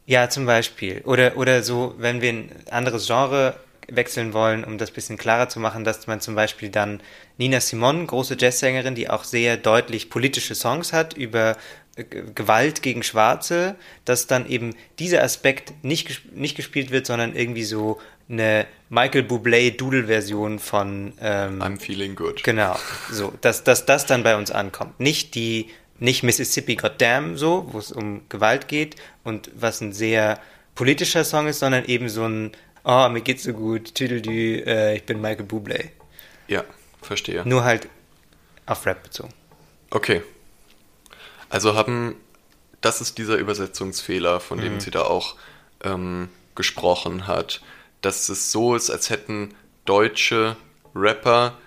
[0.05, 1.01] Ja, zum Beispiel.
[1.05, 3.59] Oder, oder so, wenn wir ein anderes Genre
[3.91, 7.01] wechseln wollen, um das bisschen klarer zu machen, dass man zum Beispiel dann
[7.39, 11.57] Nina Simon, große Jazzsängerin, die auch sehr deutlich politische Songs hat über
[11.97, 17.65] äh, Gewalt gegen Schwarze, dass dann eben dieser Aspekt nicht, nicht gespielt wird, sondern irgendwie
[17.65, 17.99] so
[18.29, 22.45] eine Michael Bublé Doodle-Version von ähm, I'm Feeling Good.
[22.45, 22.77] Genau,
[23.11, 25.01] so, dass, dass das dann bei uns ankommt.
[25.01, 30.39] Nicht die, nicht Mississippi Goddamn so, wo es um Gewalt geht und was ein sehr
[30.75, 32.53] politischer Song ist, sondern eben so ein
[32.89, 35.91] oh, mir geht's so gut, tüdelü, äh, ich bin Michael Bublé.
[36.49, 36.65] Ja,
[37.03, 37.47] verstehe.
[37.47, 37.89] Nur halt
[38.67, 39.33] auf Rap bezogen.
[39.91, 40.23] Okay.
[41.51, 42.17] Also haben,
[42.81, 44.81] das ist dieser Übersetzungsfehler, von dem mhm.
[44.81, 45.37] sie da auch
[45.85, 47.61] ähm, gesprochen hat,
[48.01, 50.57] dass es so ist, als hätten deutsche
[50.95, 51.59] Rapper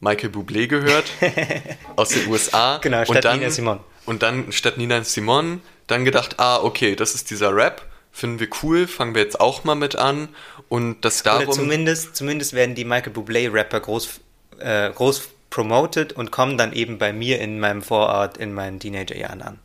[0.00, 1.12] Michael Bublé gehört
[1.96, 2.78] aus den USA.
[2.78, 3.80] Genau, statt und dann, Nina Simon.
[4.04, 8.48] Und dann statt Nina Simon dann gedacht, ah, okay, das ist dieser Rap finden wir
[8.62, 10.28] cool, fangen wir jetzt auch mal mit an.
[10.68, 11.48] Und das darum.
[11.48, 14.20] Oder zumindest, zumindest werden die Michael Bublé-Rapper groß,
[14.58, 19.42] äh, groß promoted und kommen dann eben bei mir in meinem Vorort in meinen Teenagerjahren
[19.42, 19.58] an.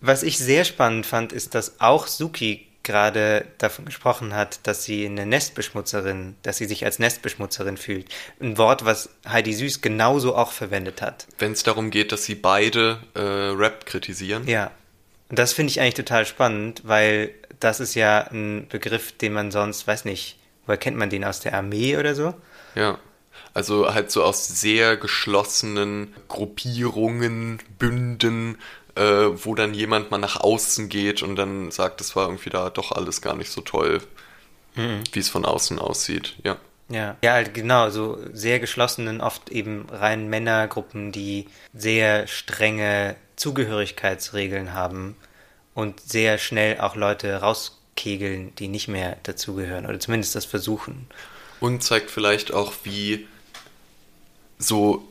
[0.00, 5.04] Was ich sehr spannend fand, ist, dass auch Suki gerade davon gesprochen hat, dass sie
[5.04, 8.06] eine Nestbeschmutzerin, dass sie sich als Nestbeschmutzerin fühlt.
[8.40, 11.26] Ein Wort, was Heidi Süß genauso auch verwendet hat.
[11.38, 14.46] Wenn es darum geht, dass sie beide äh, Rap kritisieren.
[14.46, 14.70] Ja,
[15.28, 19.50] Und das finde ich eigentlich total spannend, weil das ist ja ein Begriff, den man
[19.50, 22.34] sonst, weiß nicht, woher kennt man den aus der Armee oder so?
[22.74, 22.98] Ja.
[23.54, 28.58] Also halt so aus sehr geschlossenen Gruppierungen, Bünden,
[28.94, 32.70] äh, wo dann jemand mal nach außen geht und dann sagt, es war irgendwie da
[32.70, 34.00] doch alles gar nicht so toll,
[34.74, 35.02] mhm.
[35.12, 36.56] wie es von außen aussieht, ja.
[36.88, 44.72] Ja, ja, halt genau, so sehr geschlossenen, oft eben rein Männergruppen, die sehr strenge Zugehörigkeitsregeln
[44.72, 45.16] haben
[45.76, 51.06] und sehr schnell auch Leute rauskegeln, die nicht mehr dazugehören oder zumindest das versuchen.
[51.60, 53.28] Und zeigt vielleicht auch, wie
[54.58, 55.06] so,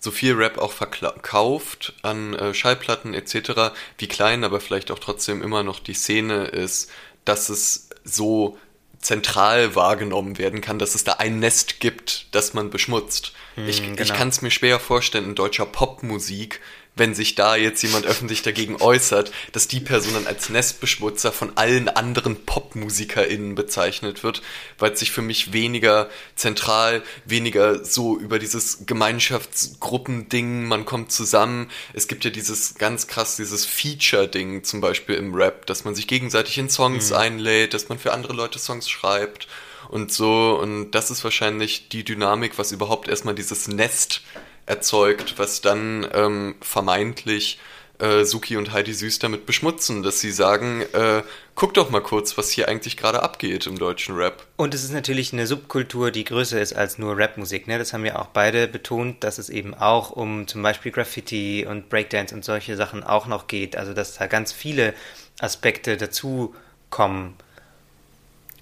[0.00, 5.42] so viel Rap auch verkauft an äh, Schallplatten etc., wie klein aber vielleicht auch trotzdem
[5.42, 6.90] immer noch die Szene ist,
[7.26, 8.58] dass es so
[9.00, 13.34] zentral wahrgenommen werden kann, dass es da ein Nest gibt, das man beschmutzt.
[13.56, 14.00] Hm, ich, genau.
[14.00, 16.62] ich kann es mir schwer vorstellen, in deutscher Popmusik
[16.98, 21.56] wenn sich da jetzt jemand öffentlich dagegen äußert, dass die Person dann als Nestbeschmutzer von
[21.56, 24.42] allen anderen PopmusikerInnen bezeichnet wird,
[24.78, 31.70] weil es sich für mich weniger zentral, weniger so über dieses Gemeinschaftsgruppending, man kommt zusammen.
[31.92, 36.06] Es gibt ja dieses ganz krass, dieses Feature-Ding zum Beispiel im Rap, dass man sich
[36.06, 37.16] gegenseitig in Songs mhm.
[37.16, 39.48] einlädt, dass man für andere Leute Songs schreibt
[39.88, 40.58] und so.
[40.60, 44.22] Und das ist wahrscheinlich die Dynamik, was überhaupt erstmal dieses Nest
[44.68, 47.58] erzeugt, was dann ähm, vermeintlich
[47.98, 51.22] äh, Suki und Heidi Süß damit beschmutzen, dass sie sagen, äh,
[51.54, 54.46] guck doch mal kurz, was hier eigentlich gerade abgeht im deutschen Rap.
[54.56, 57.66] Und es ist natürlich eine Subkultur, die größer ist als nur Rapmusik.
[57.66, 57.78] Ne?
[57.78, 61.88] Das haben ja auch beide betont, dass es eben auch um zum Beispiel Graffiti und
[61.88, 63.76] Breakdance und solche Sachen auch noch geht.
[63.76, 64.94] Also dass da ganz viele
[65.40, 66.54] Aspekte dazu
[66.90, 67.34] kommen.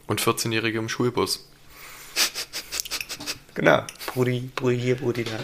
[0.06, 1.48] Und 14-Jährige im Schulbus.
[3.54, 3.84] genau.
[4.06, 5.38] Brudi, Brudi hier, Brudi da.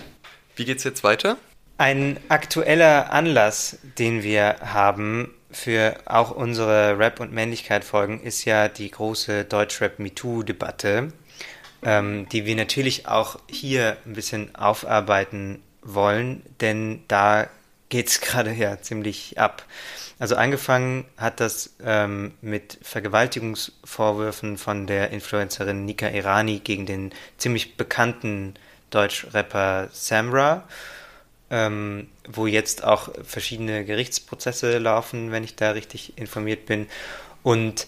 [0.56, 1.38] Wie geht's jetzt weiter?
[1.78, 8.90] Ein aktueller Anlass, den wir haben für auch unsere Rap- und Männlichkeit-Folgen, ist ja die
[8.90, 11.12] große Deutschrap-MeToo-Debatte,
[11.82, 17.48] ähm, die wir natürlich auch hier ein bisschen aufarbeiten wollen, denn da
[17.88, 19.64] geht's gerade ja ziemlich ab.
[20.18, 27.76] Also angefangen hat das ähm, mit Vergewaltigungsvorwürfen von der Influencerin Nika Irani gegen den ziemlich
[27.76, 28.54] bekannten
[28.92, 30.64] Deutsch-Rapper Samra,
[31.50, 36.87] ähm, wo jetzt auch verschiedene Gerichtsprozesse laufen, wenn ich da richtig informiert bin,
[37.42, 37.87] und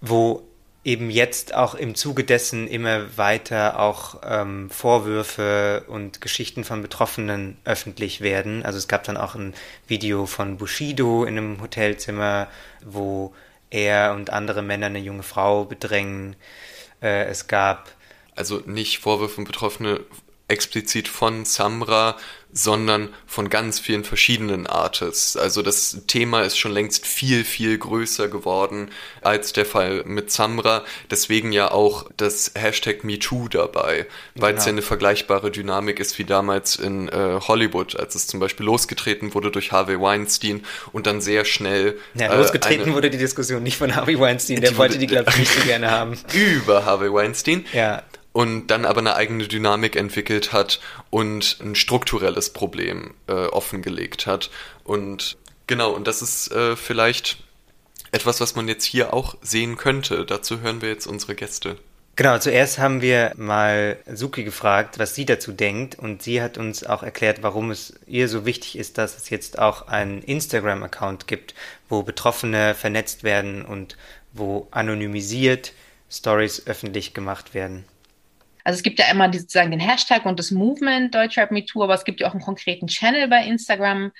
[0.00, 0.42] wo
[0.82, 7.58] eben jetzt auch im Zuge dessen immer weiter auch ähm, Vorwürfe und Geschichten von Betroffenen
[7.64, 8.64] öffentlich werden.
[8.64, 9.52] Also es gab dann auch ein
[9.86, 12.48] Video von Bushido in einem Hotelzimmer,
[12.82, 13.34] wo
[13.68, 16.34] er und andere Männer eine junge Frau bedrängen.
[17.02, 17.90] Äh, es gab
[18.36, 20.00] also nicht Vorwürfe und Betroffene
[20.50, 22.16] explizit von Samra,
[22.52, 25.36] sondern von ganz vielen verschiedenen Artists.
[25.36, 28.90] Also das Thema ist schon längst viel, viel größer geworden
[29.22, 30.84] als der Fall mit Samra.
[31.08, 34.58] Deswegen ja auch das Hashtag MeToo dabei, weil genau.
[34.58, 38.66] es ja eine vergleichbare Dynamik ist wie damals in äh, Hollywood, als es zum Beispiel
[38.66, 41.96] losgetreten wurde durch Harvey Weinstein und dann sehr schnell.
[42.14, 45.30] Ja, losgetreten äh, eine, wurde die Diskussion nicht von Harvey Weinstein, der wollte die, glaube
[45.30, 46.18] ich, nicht so gerne haben.
[46.34, 47.64] Über Harvey Weinstein.
[47.72, 54.26] Ja und dann aber eine eigene Dynamik entwickelt hat und ein strukturelles Problem äh, offengelegt
[54.26, 54.50] hat.
[54.84, 57.38] Und genau, und das ist äh, vielleicht
[58.12, 60.24] etwas, was man jetzt hier auch sehen könnte.
[60.24, 61.76] Dazu hören wir jetzt unsere Gäste.
[62.16, 66.84] Genau, zuerst haben wir mal Suki gefragt, was sie dazu denkt und sie hat uns
[66.84, 71.54] auch erklärt, warum es ihr so wichtig ist, dass es jetzt auch einen Instagram-Account gibt,
[71.88, 73.96] wo Betroffene vernetzt werden und
[74.34, 75.72] wo anonymisiert
[76.10, 77.86] Stories öffentlich gemacht werden.
[78.64, 82.04] Also es gibt ja immer sozusagen den Hashtag und das Movement Deutschrap MeToo, aber es
[82.04, 84.12] gibt ja auch einen konkreten Channel bei Instagram,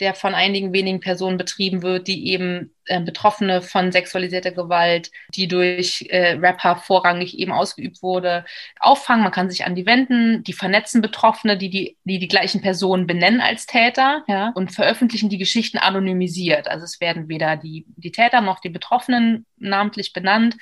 [0.00, 5.48] der von einigen wenigen Personen betrieben wird, die eben äh, Betroffene von sexualisierter Gewalt, die
[5.48, 8.44] durch äh, Rapper vorrangig eben ausgeübt wurde,
[8.78, 9.22] auffangen.
[9.24, 13.06] Man kann sich an die wenden, die vernetzen Betroffene, die die, die, die gleichen Personen
[13.06, 16.68] benennen als Täter ja, und veröffentlichen die Geschichten anonymisiert.
[16.68, 20.56] Also es werden weder die, die Täter noch die Betroffenen namentlich benannt.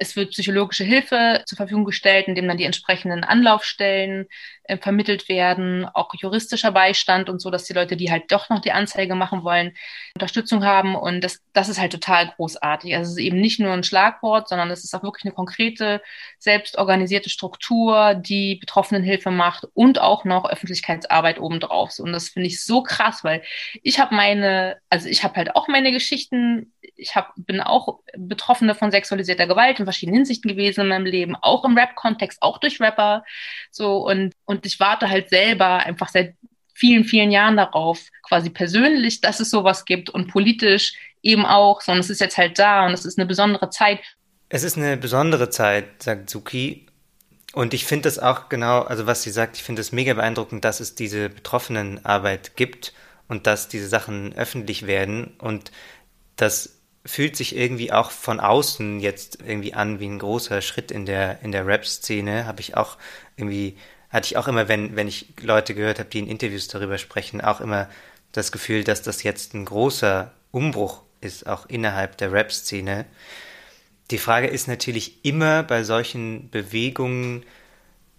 [0.00, 4.26] Es wird psychologische Hilfe zur Verfügung gestellt, indem dann die entsprechenden Anlaufstellen
[4.76, 8.72] vermittelt werden, auch juristischer Beistand und so, dass die Leute, die halt doch noch die
[8.72, 9.72] Anzeige machen wollen,
[10.14, 10.94] Unterstützung haben.
[10.94, 12.94] Und das, das ist halt total großartig.
[12.94, 16.02] Also es ist eben nicht nur ein Schlagwort, sondern es ist auch wirklich eine konkrete,
[16.38, 21.98] selbstorganisierte Struktur, die Betroffenenhilfe macht und auch noch Öffentlichkeitsarbeit obendrauf.
[21.98, 23.42] Und das finde ich so krass, weil
[23.82, 28.74] ich habe meine, also ich habe halt auch meine Geschichten, ich hab, bin auch Betroffene
[28.74, 32.80] von sexualisierter Gewalt in verschiedenen Hinsichten gewesen in meinem Leben, auch im Rap-Kontext, auch durch
[32.80, 33.24] Rapper.
[33.70, 36.34] So und, und ich warte halt selber einfach seit
[36.74, 42.00] vielen, vielen Jahren darauf, quasi persönlich, dass es sowas gibt und politisch eben auch, sondern
[42.00, 43.98] es ist jetzt halt da und es ist eine besondere Zeit.
[44.48, 46.86] Es ist eine besondere Zeit, sagt Suki.
[47.52, 50.64] Und ich finde das auch genau, also was sie sagt, ich finde es mega beeindruckend,
[50.64, 52.92] dass es diese Betroffenenarbeit gibt
[53.26, 55.34] und dass diese Sachen öffentlich werden.
[55.38, 55.72] Und
[56.36, 56.77] das
[57.08, 61.40] fühlt sich irgendwie auch von außen jetzt irgendwie an wie ein großer Schritt in der,
[61.42, 62.44] in der Rap-Szene.
[62.44, 62.98] Habe ich auch
[63.36, 63.78] irgendwie,
[64.10, 67.40] hatte ich auch immer, wenn, wenn ich Leute gehört habe, die in Interviews darüber sprechen,
[67.40, 67.88] auch immer
[68.32, 73.06] das Gefühl, dass das jetzt ein großer Umbruch ist, auch innerhalb der Rap-Szene.
[74.10, 77.42] Die Frage ist natürlich immer bei solchen Bewegungen,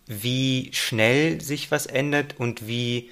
[0.07, 3.11] wie schnell sich was ändert und wie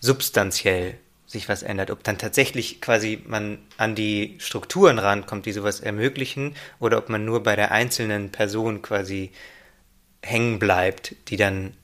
[0.00, 1.90] substanziell sich was ändert.
[1.90, 7.24] Ob dann tatsächlich quasi man an die Strukturen rankommt, die sowas ermöglichen, oder ob man
[7.24, 9.32] nur bei der einzelnen Person quasi
[10.22, 11.74] hängen bleibt, die dann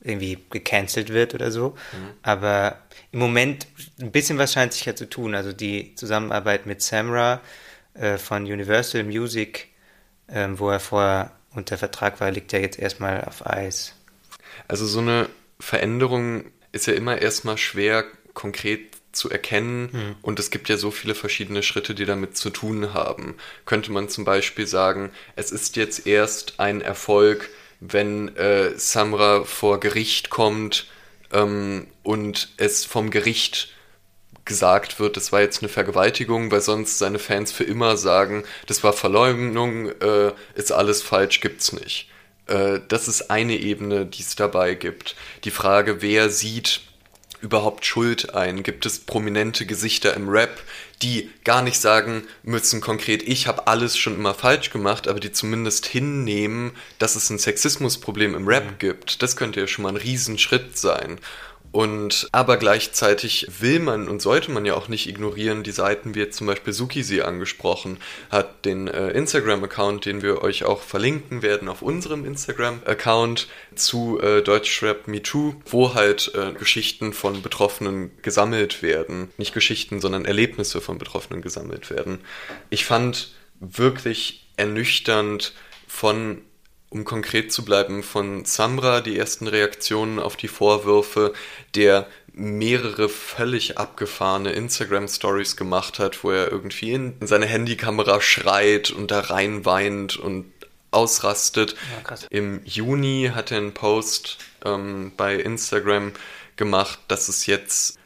[0.00, 1.70] irgendwie gecancelt wird oder so.
[1.70, 2.10] Mhm.
[2.22, 2.78] Aber
[3.12, 3.66] im Moment
[4.00, 5.34] ein bisschen was scheint sich ja zu tun.
[5.34, 7.40] Also die Zusammenarbeit mit Samra
[7.94, 9.68] äh, von Universal Music,
[10.28, 13.94] äh, wo er vorher unter Vertrag war, liegt ja jetzt erstmal auf Eis.
[14.68, 18.04] Also so eine Veränderung ist ja immer erstmal schwer
[18.38, 20.16] konkret zu erkennen mhm.
[20.22, 23.34] und es gibt ja so viele verschiedene Schritte, die damit zu tun haben.
[23.66, 29.80] Könnte man zum Beispiel sagen, es ist jetzt erst ein Erfolg, wenn äh, Samra vor
[29.80, 30.86] Gericht kommt
[31.32, 33.74] ähm, und es vom Gericht
[34.44, 38.84] gesagt wird, das war jetzt eine Vergewaltigung, weil sonst seine Fans für immer sagen, das
[38.84, 42.08] war Verleumdung, äh, ist alles falsch, gibt's nicht.
[42.46, 45.16] Äh, das ist eine Ebene, die es dabei gibt.
[45.42, 46.82] Die Frage, wer sieht
[47.40, 48.62] überhaupt Schuld ein?
[48.62, 50.62] Gibt es prominente Gesichter im Rap,
[51.02, 55.32] die gar nicht sagen müssen konkret, ich habe alles schon immer falsch gemacht, aber die
[55.32, 58.78] zumindest hinnehmen, dass es ein Sexismusproblem im Rap mhm.
[58.78, 59.22] gibt?
[59.22, 61.18] Das könnte ja schon mal ein Riesenschritt sein.
[61.70, 66.20] Und aber gleichzeitig will man und sollte man ja auch nicht ignorieren, die Seiten, wie
[66.20, 67.98] jetzt zum Beispiel Suki sie angesprochen
[68.30, 74.42] hat, den äh, Instagram-Account, den wir euch auch verlinken werden auf unserem Instagram-Account zu äh,
[74.42, 79.30] Deutschrap Me Too, wo halt äh, Geschichten von Betroffenen gesammelt werden.
[79.36, 82.20] Nicht Geschichten, sondern Erlebnisse von Betroffenen gesammelt werden.
[82.70, 85.52] Ich fand wirklich ernüchternd
[85.86, 86.42] von
[86.90, 91.32] um konkret zu bleiben, von Samra die ersten Reaktionen auf die Vorwürfe,
[91.74, 99.10] der mehrere völlig abgefahrene Instagram-Stories gemacht hat, wo er irgendwie in seine Handykamera schreit und
[99.10, 100.52] da rein weint und
[100.90, 101.74] ausrastet.
[102.08, 106.12] Ja, Im Juni hat er einen Post ähm, bei Instagram
[106.56, 107.98] gemacht, dass es jetzt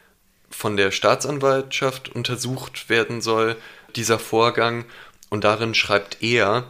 [0.50, 3.56] von der Staatsanwaltschaft untersucht werden soll,
[3.96, 4.84] dieser Vorgang.
[5.28, 6.64] Und darin schreibt er,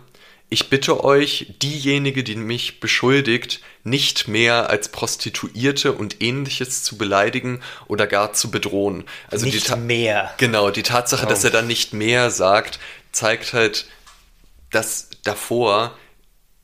[0.53, 7.63] ich bitte euch, diejenige, die mich beschuldigt, nicht mehr als Prostituierte und ähnliches zu beleidigen
[7.89, 9.05] oder gar zu bedrohen.
[9.31, 10.35] Also nicht die mehr.
[10.37, 11.29] Genau, die Tatsache, oh.
[11.31, 12.81] dass er dann nicht mehr sagt,
[13.13, 13.87] zeigt halt,
[14.71, 15.97] dass davor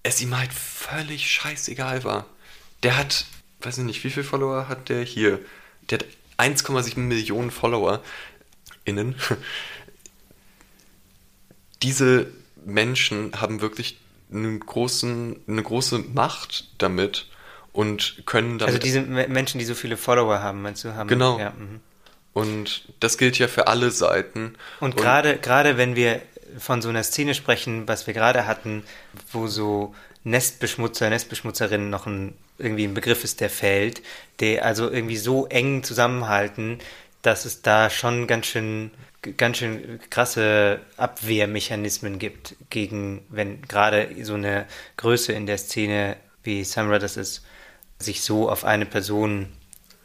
[0.02, 2.26] es ihm halt völlig scheißegal war.
[2.82, 3.24] Der hat,
[3.62, 5.40] weiß ich nicht, wie viele Follower hat der hier?
[5.88, 8.02] Der hat 1,7 Millionen Follower
[8.84, 9.14] innen.
[11.82, 12.30] Diese
[12.64, 13.98] Menschen haben wirklich
[14.32, 17.26] einen großen, eine große Macht damit
[17.72, 18.74] und können damit.
[18.74, 21.08] Also diese Menschen, die so viele Follower haben, meinst du, haben.
[21.08, 21.38] Genau.
[21.38, 21.80] Ja, mhm.
[22.32, 24.54] und das gilt ja für alle Seiten.
[24.80, 26.20] Und, und gerade, gerade wenn wir
[26.58, 28.82] von so einer Szene sprechen, was wir gerade hatten,
[29.32, 29.94] wo so
[30.24, 34.02] Nestbeschmutzer, Nestbeschmutzerinnen noch ein, irgendwie ein Begriff ist, der fällt,
[34.40, 36.78] der also irgendwie so eng zusammenhalten,
[37.22, 38.90] dass es da schon ganz schön
[39.36, 46.64] ganz schön krasse Abwehrmechanismen gibt gegen, wenn gerade so eine Größe in der Szene wie
[46.64, 47.44] Samra das ist,
[47.98, 49.48] sich so auf eine Person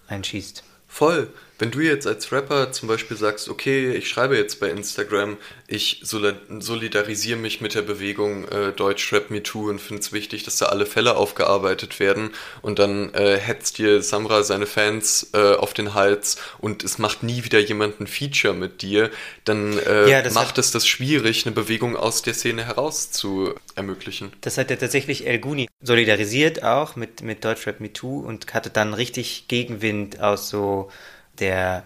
[0.07, 0.63] einschießt.
[0.87, 1.31] Voll.
[1.63, 6.01] Wenn du jetzt als Rapper zum Beispiel sagst, okay, ich schreibe jetzt bei Instagram, ich
[6.03, 10.65] solidarisiere mich mit der Bewegung äh, Deutschrap Me Too und finde es wichtig, dass da
[10.65, 15.93] alle Fälle aufgearbeitet werden und dann äh, hetzt dir Samra seine Fans äh, auf den
[15.93, 19.09] Hals und es macht nie wieder jemand ein Feature mit dir,
[19.45, 24.33] dann äh, ja, macht es das schwierig, eine Bewegung aus der Szene heraus zu ermöglichen.
[24.41, 28.69] Das hat ja tatsächlich El Guni solidarisiert auch mit, mit Deutschrap Me Too und hatte
[28.69, 30.91] dann richtig Gegenwind aus so
[31.39, 31.83] der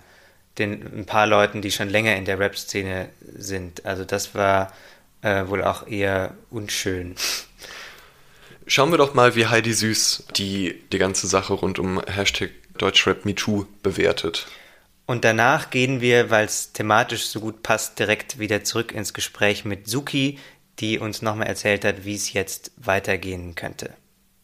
[0.57, 3.85] den ein paar Leuten, die schon länger in der Rap-Szene sind.
[3.85, 4.73] Also das war
[5.21, 7.15] äh, wohl auch eher unschön.
[8.65, 13.65] Schauen wir doch mal, wie Heidi Süß die, die ganze Sache rund um Hashtag DeutschrapMeToo
[13.81, 14.48] bewertet.
[15.06, 19.63] Und danach gehen wir, weil es thematisch so gut passt, direkt wieder zurück ins Gespräch
[19.63, 20.37] mit Suki,
[20.79, 23.93] die uns nochmal erzählt hat, wie es jetzt weitergehen könnte.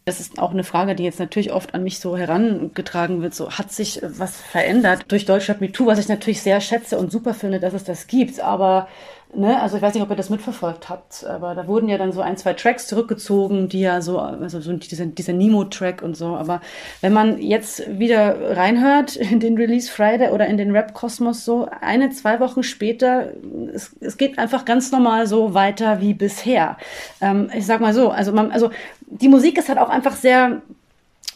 [0.05, 3.33] Das ist auch eine Frage, die jetzt natürlich oft an mich so herangetragen wird.
[3.33, 7.33] So hat sich was verändert durch Deutschland MeToo, was ich natürlich sehr schätze und super
[7.33, 8.41] finde, dass es das gibt.
[8.41, 8.89] Aber
[9.35, 12.11] Ne, also ich weiß nicht, ob ihr das mitverfolgt habt, aber da wurden ja dann
[12.11, 16.35] so ein, zwei Tracks zurückgezogen, die ja so, also so dieser, dieser Nemo-Track und so.
[16.35, 16.61] Aber
[17.01, 22.11] wenn man jetzt wieder reinhört in den Release Friday oder in den Rap-Kosmos so, eine,
[22.11, 23.29] zwei Wochen später,
[23.73, 26.77] es, es geht einfach ganz normal so weiter wie bisher.
[27.19, 28.69] Ähm, ich sag mal so, also man, also
[29.07, 30.61] die Musik ist halt auch einfach sehr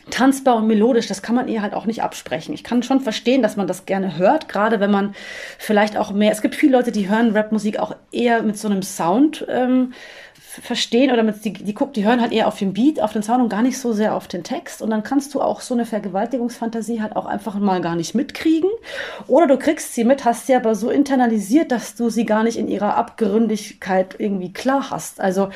[0.09, 2.53] tanzbar und melodisch, das kann man ihr halt auch nicht absprechen.
[2.53, 5.15] Ich kann schon verstehen, dass man das gerne hört, gerade wenn man
[5.57, 8.81] vielleicht auch mehr, es gibt viele Leute, die hören Rapmusik auch eher mit so einem
[8.81, 9.93] Sound ähm,
[10.61, 13.41] verstehen oder mit, die, die, die hören halt eher auf den Beat, auf den Sound
[13.41, 14.81] und gar nicht so sehr auf den Text.
[14.81, 18.69] Und dann kannst du auch so eine Vergewaltigungsfantasie halt auch einfach mal gar nicht mitkriegen.
[19.27, 22.57] Oder du kriegst sie mit, hast sie aber so internalisiert, dass du sie gar nicht
[22.57, 25.21] in ihrer Abgründigkeit irgendwie klar hast.
[25.21, 25.49] Also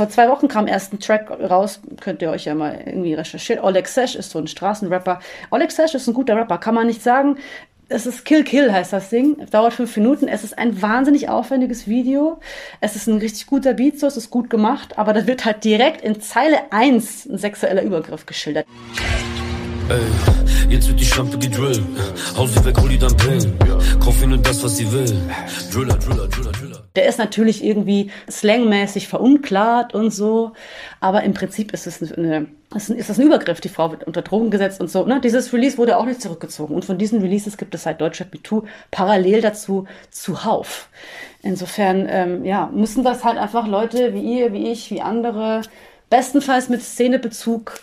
[0.00, 3.62] vor zwei Wochen kam erst ein Track raus, könnt ihr euch ja mal irgendwie recherchieren.
[3.62, 5.20] Oleg Sesh ist so ein Straßenrapper.
[5.50, 7.36] Oleg Sesh ist ein guter Rapper, kann man nicht sagen.
[7.90, 9.36] Es ist Kill Kill heißt das Ding.
[9.50, 10.26] Dauert fünf Minuten.
[10.26, 12.40] Es ist ein wahnsinnig aufwendiges Video.
[12.80, 15.64] Es ist ein richtig guter Beat, so es ist gut gemacht, aber da wird halt
[15.64, 18.64] direkt in Zeile 1 ein sexueller Übergriff geschildert.
[19.90, 21.82] Ey, jetzt wird die Schlampe gedrillt.
[22.38, 23.52] Haus weg, hol die dann Pillen.
[24.02, 25.14] Kauf ihr nur das, was sie will.
[25.70, 26.69] Driller, Driller, Driller, Driller.
[26.96, 30.52] Der ist natürlich irgendwie slangmäßig verunklart und so,
[30.98, 33.60] aber im Prinzip ist es eine, ist das ein Übergriff.
[33.60, 35.04] Die Frau wird unter Drogen gesetzt und so.
[35.04, 35.20] Ne?
[35.20, 36.74] Dieses Release wurde auch nicht zurückgezogen.
[36.74, 40.88] Und von diesen Releases gibt es seit Deutschrap MeToo parallel dazu zuhauf.
[41.42, 45.62] Insofern, ähm, ja, müssen das halt einfach Leute wie ihr, wie ich, wie andere,
[46.10, 47.80] bestenfalls mit Szenebezug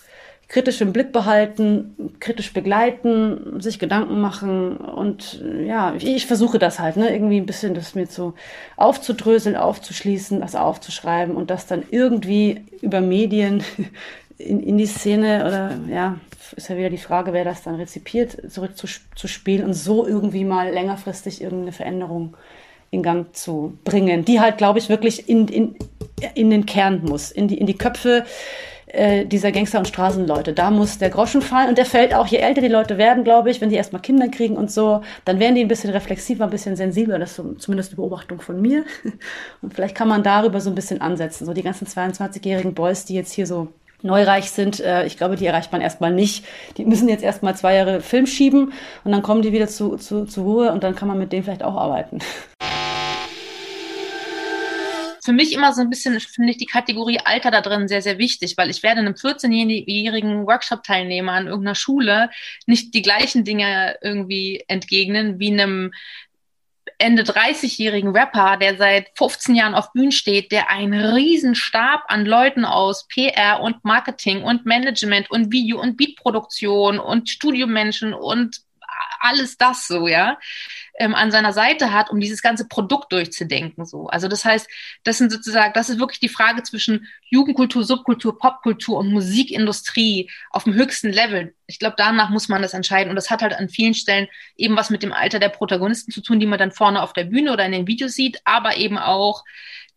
[0.48, 6.80] kritisch im Blick behalten, kritisch begleiten, sich Gedanken machen und ja, ich, ich, versuche das
[6.80, 8.34] halt, ne, irgendwie ein bisschen das mir so
[8.78, 13.64] aufzudröseln, aufzuschließen, das aufzuschreiben und das dann irgendwie über Medien
[14.38, 16.18] in, in die Szene oder ja,
[16.56, 21.42] ist ja wieder die Frage, wer das dann rezipiert, zurückzuspielen und so irgendwie mal längerfristig
[21.42, 22.38] irgendeine Veränderung
[22.90, 25.76] in Gang zu bringen, die halt, glaube ich, wirklich in, in,
[26.36, 28.24] in den Kern muss, in die, in die Köpfe
[28.98, 30.54] äh, dieser Gangster- und Straßenleute.
[30.54, 33.50] Da muss der Groschen fallen und der fällt auch, je älter die Leute werden, glaube
[33.52, 36.50] ich, wenn die erstmal Kinder kriegen und so, dann werden die ein bisschen reflexiver, ein
[36.50, 37.20] bisschen sensibler.
[37.20, 38.84] Das ist zumindest eine Beobachtung von mir.
[39.62, 41.46] Und vielleicht kann man darüber so ein bisschen ansetzen.
[41.46, 43.70] So die ganzen 22-jährigen Boys, die jetzt hier so
[44.02, 46.46] neureich sind, äh, ich glaube, die erreicht man erstmal nicht.
[46.78, 48.74] Die müssen jetzt erstmal zwei Jahre Film schieben
[49.04, 51.44] und dann kommen die wieder zu, zu, zur Ruhe und dann kann man mit denen
[51.44, 52.20] vielleicht auch arbeiten
[55.28, 58.18] für mich immer so ein bisschen, finde ich die Kategorie Alter da drin sehr, sehr
[58.18, 62.30] wichtig, weil ich werde einem 14-jährigen Workshop-Teilnehmer an irgendeiner Schule
[62.66, 65.92] nicht die gleichen Dinge irgendwie entgegnen wie einem
[66.98, 72.26] Ende 30-jährigen Rapper, der seit 15 Jahren auf Bühnen steht, der einen riesen Stab an
[72.26, 78.62] Leuten aus PR und Marketing und Management und Video- und Beatproduktion und Studiomenschen und
[79.20, 80.38] alles das so, ja,
[80.98, 83.86] ähm, an seiner Seite hat, um dieses ganze Produkt durchzudenken.
[83.86, 84.08] So.
[84.08, 84.68] Also das heißt,
[85.04, 90.64] das sind sozusagen, das ist wirklich die Frage zwischen Jugendkultur, Subkultur, Popkultur und Musikindustrie auf
[90.64, 91.54] dem höchsten Level.
[91.68, 93.10] Ich glaube, danach muss man das entscheiden.
[93.10, 96.22] Und das hat halt an vielen Stellen eben was mit dem Alter der Protagonisten zu
[96.22, 98.98] tun, die man dann vorne auf der Bühne oder in den Videos sieht, aber eben
[98.98, 99.44] auch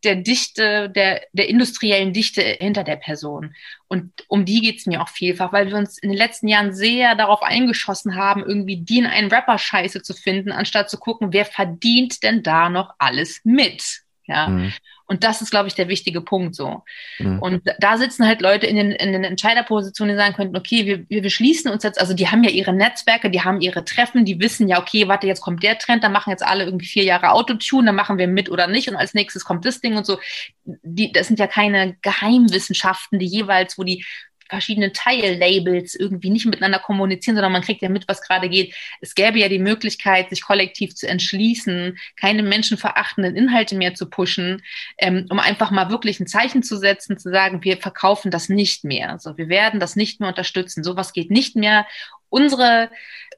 [0.05, 3.55] der Dichte, der, der industriellen Dichte hinter der Person.
[3.88, 7.14] Und um die geht's mir auch vielfach, weil wir uns in den letzten Jahren sehr
[7.14, 11.44] darauf eingeschossen haben, irgendwie die in einen Rapper scheiße zu finden, anstatt zu gucken, wer
[11.44, 14.03] verdient denn da noch alles mit?
[14.26, 14.48] Ja.
[14.48, 14.72] Mhm.
[15.11, 16.85] Und das ist, glaube ich, der wichtige Punkt so.
[17.19, 17.41] Mhm.
[17.41, 21.05] Und da sitzen halt Leute in den, in den Entscheiderpositionen, die sagen könnten, okay, wir,
[21.09, 24.25] wir, wir schließen uns jetzt, also die haben ja ihre Netzwerke, die haben ihre Treffen,
[24.25, 27.03] die wissen ja, okay, warte, jetzt kommt der Trend, dann machen jetzt alle irgendwie vier
[27.03, 30.07] Jahre Autotune, dann machen wir mit oder nicht und als nächstes kommt das Ding und
[30.07, 30.21] so.
[30.65, 34.05] Die, das sind ja keine Geheimwissenschaften, die jeweils, wo die
[34.51, 38.74] verschiedene Teillabels irgendwie nicht miteinander kommunizieren, sondern man kriegt ja mit, was gerade geht.
[39.01, 44.62] Es gäbe ja die Möglichkeit, sich kollektiv zu entschließen, keine menschenverachtenden Inhalte mehr zu pushen,
[44.98, 48.84] ähm, um einfach mal wirklich ein Zeichen zu setzen, zu sagen, wir verkaufen das nicht
[48.84, 49.11] mehr.
[49.11, 50.84] Also wir werden das nicht mehr unterstützen.
[50.84, 51.86] Sowas geht nicht mehr.
[52.28, 52.90] Unsere,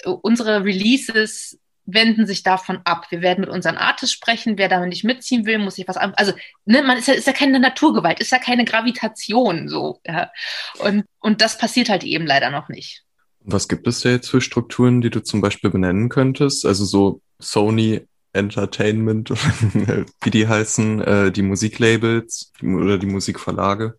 [0.04, 3.07] unsere Releases wenden sich davon ab.
[3.11, 4.59] Wir werden mit unseren Artists sprechen.
[4.59, 6.14] Wer damit nicht mitziehen will, muss sich was an.
[6.16, 6.33] Also,
[6.64, 10.01] ne, man ist ja, ist ja keine Naturgewalt, ist ja keine Gravitation so.
[10.07, 10.30] Ja.
[10.78, 13.05] Und, und das passiert halt eben leider noch nicht.
[13.41, 16.64] Was gibt es da jetzt für Strukturen, die du zum Beispiel benennen könntest?
[16.64, 19.30] Also so Sony Entertainment,
[20.22, 23.99] wie die heißen, äh, die Musiklabels oder die Musikverlage?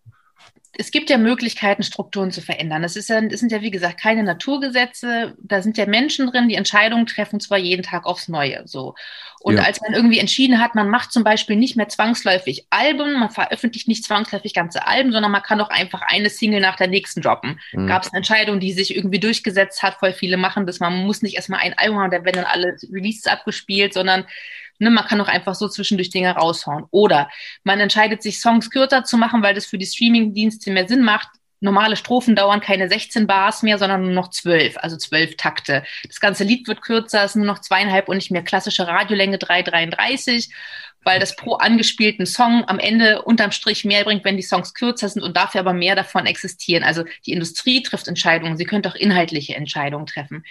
[0.76, 2.82] Es gibt ja Möglichkeiten, Strukturen zu verändern.
[2.82, 5.34] Das, ist ja, das sind ja, wie gesagt, keine Naturgesetze.
[5.38, 8.62] Da sind ja Menschen drin, die Entscheidungen treffen, zwar jeden Tag aufs Neue.
[8.66, 8.94] So.
[9.40, 9.62] Und ja.
[9.62, 13.88] als man irgendwie entschieden hat, man macht zum Beispiel nicht mehr zwangsläufig Alben, man veröffentlicht
[13.88, 17.60] nicht zwangsläufig ganze Alben, sondern man kann doch einfach eine Single nach der nächsten droppen.
[17.72, 17.86] Mhm.
[17.86, 20.80] Gab es eine Entscheidung, die sich irgendwie durchgesetzt hat, voll viele machen das.
[20.80, 24.24] Man muss nicht erstmal ein Album haben, da werden dann alle Releases abgespielt, sondern
[24.78, 26.84] Ne, man kann auch einfach so zwischendurch Dinge raushauen.
[26.90, 27.30] Oder
[27.62, 31.28] man entscheidet sich, Songs kürzer zu machen, weil das für die Streaming-Dienste mehr Sinn macht.
[31.60, 35.82] Normale Strophen dauern keine 16 Bars mehr, sondern nur noch 12, also 12 Takte.
[36.06, 40.50] Das ganze Lied wird kürzer, ist nur noch zweieinhalb und nicht mehr klassische Radiolänge 3,33
[41.04, 45.08] weil das pro angespielten Song am Ende unterm Strich mehr bringt, wenn die Songs kürzer
[45.08, 46.82] sind und dafür aber mehr davon existieren.
[46.82, 50.44] Also die Industrie trifft Entscheidungen, sie könnte auch inhaltliche Entscheidungen treffen.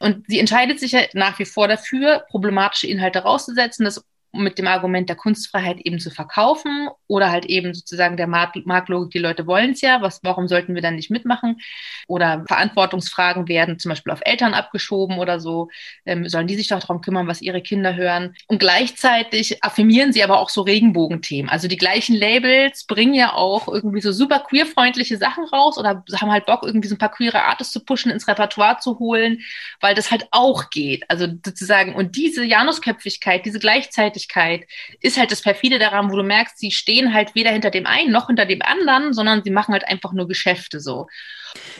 [0.00, 3.84] Und sie entscheidet sich ja nach wie vor dafür, problematische Inhalte rauszusetzen.
[3.84, 4.04] Das
[4.34, 9.18] mit dem Argument der Kunstfreiheit eben zu verkaufen oder halt eben sozusagen der Marktlogik, die
[9.18, 11.60] Leute wollen es ja, was, warum sollten wir dann nicht mitmachen?
[12.08, 15.68] Oder Verantwortungsfragen werden zum Beispiel auf Eltern abgeschoben oder so,
[16.06, 18.34] ähm, sollen die sich doch darum kümmern, was ihre Kinder hören?
[18.46, 21.50] Und gleichzeitig affirmieren sie aber auch so Regenbogenthemen.
[21.50, 26.30] Also die gleichen Labels bringen ja auch irgendwie so super queerfreundliche Sachen raus oder haben
[26.30, 29.40] halt Bock, irgendwie so ein paar queere Artists zu pushen, ins Repertoire zu holen,
[29.80, 31.04] weil das halt auch geht.
[31.08, 34.66] Also sozusagen, und diese Janusköpfigkeit, diese gleichzeitig Öffentlichkeit
[35.00, 38.12] ist halt das perfide daran, wo du merkst, sie stehen halt weder hinter dem einen
[38.12, 41.06] noch hinter dem anderen, sondern sie machen halt einfach nur Geschäfte so.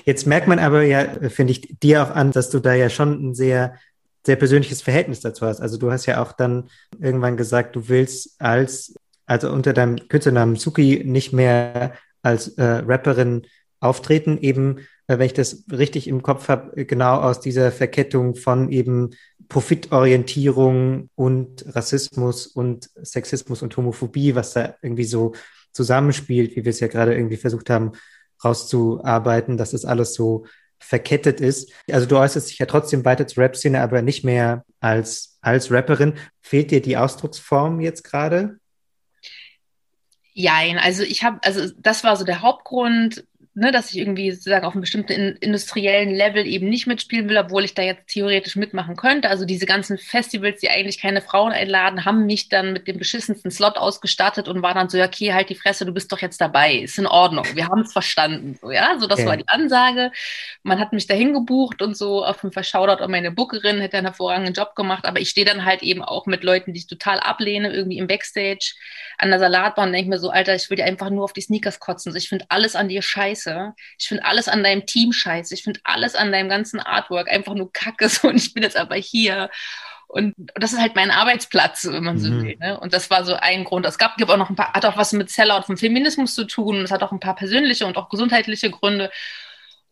[0.05, 3.31] Jetzt merkt man aber ja, finde ich, dir auch an, dass du da ja schon
[3.31, 3.79] ein sehr
[4.27, 5.61] sehr persönliches Verhältnis dazu hast.
[5.61, 8.95] Also du hast ja auch dann irgendwann gesagt, du willst als,
[9.27, 11.93] also unter deinem Künstlernamen Suki nicht mehr
[12.23, 13.43] als äh, Rapperin
[13.81, 14.79] auftreten, eben
[15.09, 19.11] äh, wenn ich das richtig im Kopf habe, genau aus dieser Verkettung von eben
[19.55, 25.33] Profitorientierung und Rassismus und Sexismus und Homophobie, was da irgendwie so
[25.71, 27.93] zusammenspielt, wie wir es ja gerade irgendwie versucht haben
[28.43, 30.45] rauszuarbeiten, dass das alles so
[30.81, 31.71] verkettet ist.
[31.89, 36.15] Also du äußerst dich ja trotzdem weiter zur Rap-Szene, aber nicht mehr als, als Rapperin.
[36.43, 38.59] Fehlt dir die Ausdrucksform jetzt gerade?
[40.33, 43.25] Jein, also ich habe, also das war so der Hauptgrund,
[43.55, 47.37] ne, dass ich irgendwie sozusagen auf einem bestimmten in, industriellen Level eben nicht mitspielen will,
[47.37, 49.31] obwohl ich da jetzt theoretisch mitmachen könnte.
[49.31, 53.53] Also diese ganzen Festivals, die eigentlich keine Frauen einladen, haben mich dann mit dem beschissensten
[53.53, 56.41] Slot ausgestattet und war dann so, ja, okay, halt die Fresse, du bist doch jetzt
[56.41, 58.59] dabei, ist in Ordnung, wir haben es verstanden.
[58.61, 59.29] So, ja, so das okay.
[59.29, 60.11] war die Ansage.
[60.65, 63.99] Man hat mich dahin gebucht und so auf jeden Fall Shoutout an meine Bookerin, hätte
[63.99, 66.87] einen hervorragenden Job gemacht, aber ich stehe dann halt eben auch mit Leuten, die ich
[66.89, 68.75] total ablehne, irgendwie im Backstage
[69.19, 71.41] an der Salatbahn und denke mir so, Alter, ich will dir einfach nur auf die
[71.41, 72.15] Sneakers kotzen.
[72.17, 73.75] Ich finde alles an dir scheiße scheiße.
[73.99, 75.55] Ich finde alles an deinem Team scheiße.
[75.55, 78.09] Ich finde alles an deinem ganzen Artwork einfach nur kacke.
[78.15, 79.51] So, und ich bin jetzt aber hier.
[80.07, 82.45] Und das ist halt mein Arbeitsplatz, wenn man so mhm.
[82.45, 82.57] will.
[82.61, 82.79] Ne?
[82.79, 83.87] Und das war so ein Grund.
[83.87, 86.45] Es gab, gibt auch noch ein paar, hat auch was mit Sellout vom Feminismus zu
[86.45, 86.83] tun.
[86.83, 89.11] Es hat auch ein paar persönliche und auch gesundheitliche Gründe.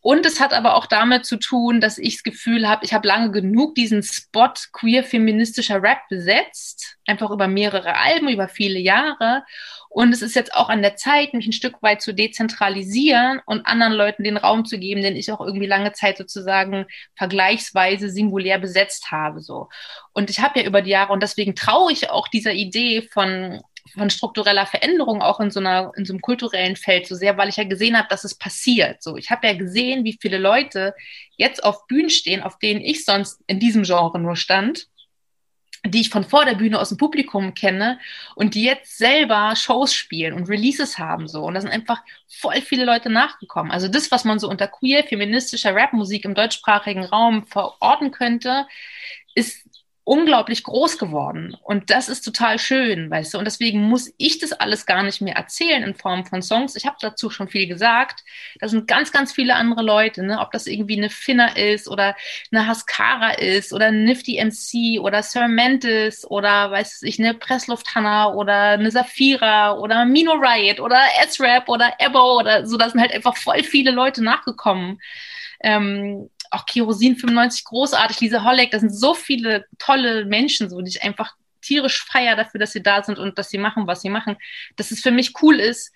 [0.04, 3.06] Und es hat aber auch damit zu tun, dass ich das Gefühl habe, ich habe
[3.06, 9.44] lange genug diesen Spot queer feministischer Rap besetzt, einfach über mehrere Alben, über viele Jahre.
[9.88, 13.64] Und es ist jetzt auch an der Zeit, mich ein Stück weit zu dezentralisieren und
[13.64, 18.58] anderen Leuten den Raum zu geben, den ich auch irgendwie lange Zeit sozusagen vergleichsweise singulär
[18.58, 19.40] besetzt habe.
[19.40, 19.68] So.
[20.12, 23.62] Und ich habe ja über die Jahre, und deswegen traue ich auch dieser Idee von
[23.94, 27.48] von struktureller Veränderung auch in so einer in so einem kulturellen Feld so sehr, weil
[27.48, 29.02] ich ja gesehen habe, dass es passiert.
[29.02, 30.94] So, ich habe ja gesehen, wie viele Leute
[31.36, 34.88] jetzt auf Bühnen stehen, auf denen ich sonst in diesem Genre nur stand
[35.84, 37.98] die ich von vor der Bühne aus dem Publikum kenne
[38.36, 42.60] und die jetzt selber Shows spielen und Releases haben so und da sind einfach voll
[42.60, 43.72] viele Leute nachgekommen.
[43.72, 48.66] Also das, was man so unter queer feministischer Rapmusik im deutschsprachigen Raum verorten könnte,
[49.34, 49.66] ist
[50.04, 51.56] unglaublich groß geworden.
[51.62, 53.38] Und das ist total schön, weißt du.
[53.38, 56.74] Und deswegen muss ich das alles gar nicht mehr erzählen in Form von Songs.
[56.74, 58.24] Ich habe dazu schon viel gesagt.
[58.58, 60.40] Da sind ganz, ganz viele andere Leute, ne?
[60.40, 62.16] ob das irgendwie eine Finna ist oder
[62.50, 68.32] eine Haskara ist oder Nifty MC oder Sir Mentis oder weiß ich, eine Pressluft Hannah
[68.32, 72.76] oder eine Safira oder Mino Riot oder S-Rap oder Ebo oder so.
[72.76, 75.00] Da sind halt einfach voll viele Leute nachgekommen.
[75.62, 80.90] Ähm, auch Kerosin 95 großartig, Lisa Holleck, das sind so viele tolle Menschen, so, die
[80.90, 84.10] ich einfach tierisch feier dafür, dass sie da sind und dass sie machen, was sie
[84.10, 84.36] machen,
[84.76, 85.92] dass es für mich cool ist,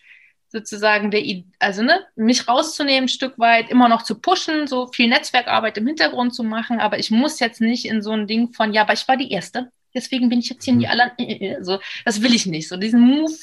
[0.48, 1.22] sozusagen der,
[1.58, 5.86] also ne, mich rauszunehmen, ein Stück weit, immer noch zu pushen, so viel Netzwerkarbeit im
[5.86, 8.92] Hintergrund zu machen, aber ich muss jetzt nicht in so ein Ding von, ja, aber
[8.92, 10.92] ich war die Erste, deswegen bin ich jetzt hier in die mhm.
[10.92, 12.68] aller, so, das will ich nicht.
[12.68, 13.34] So diesen Move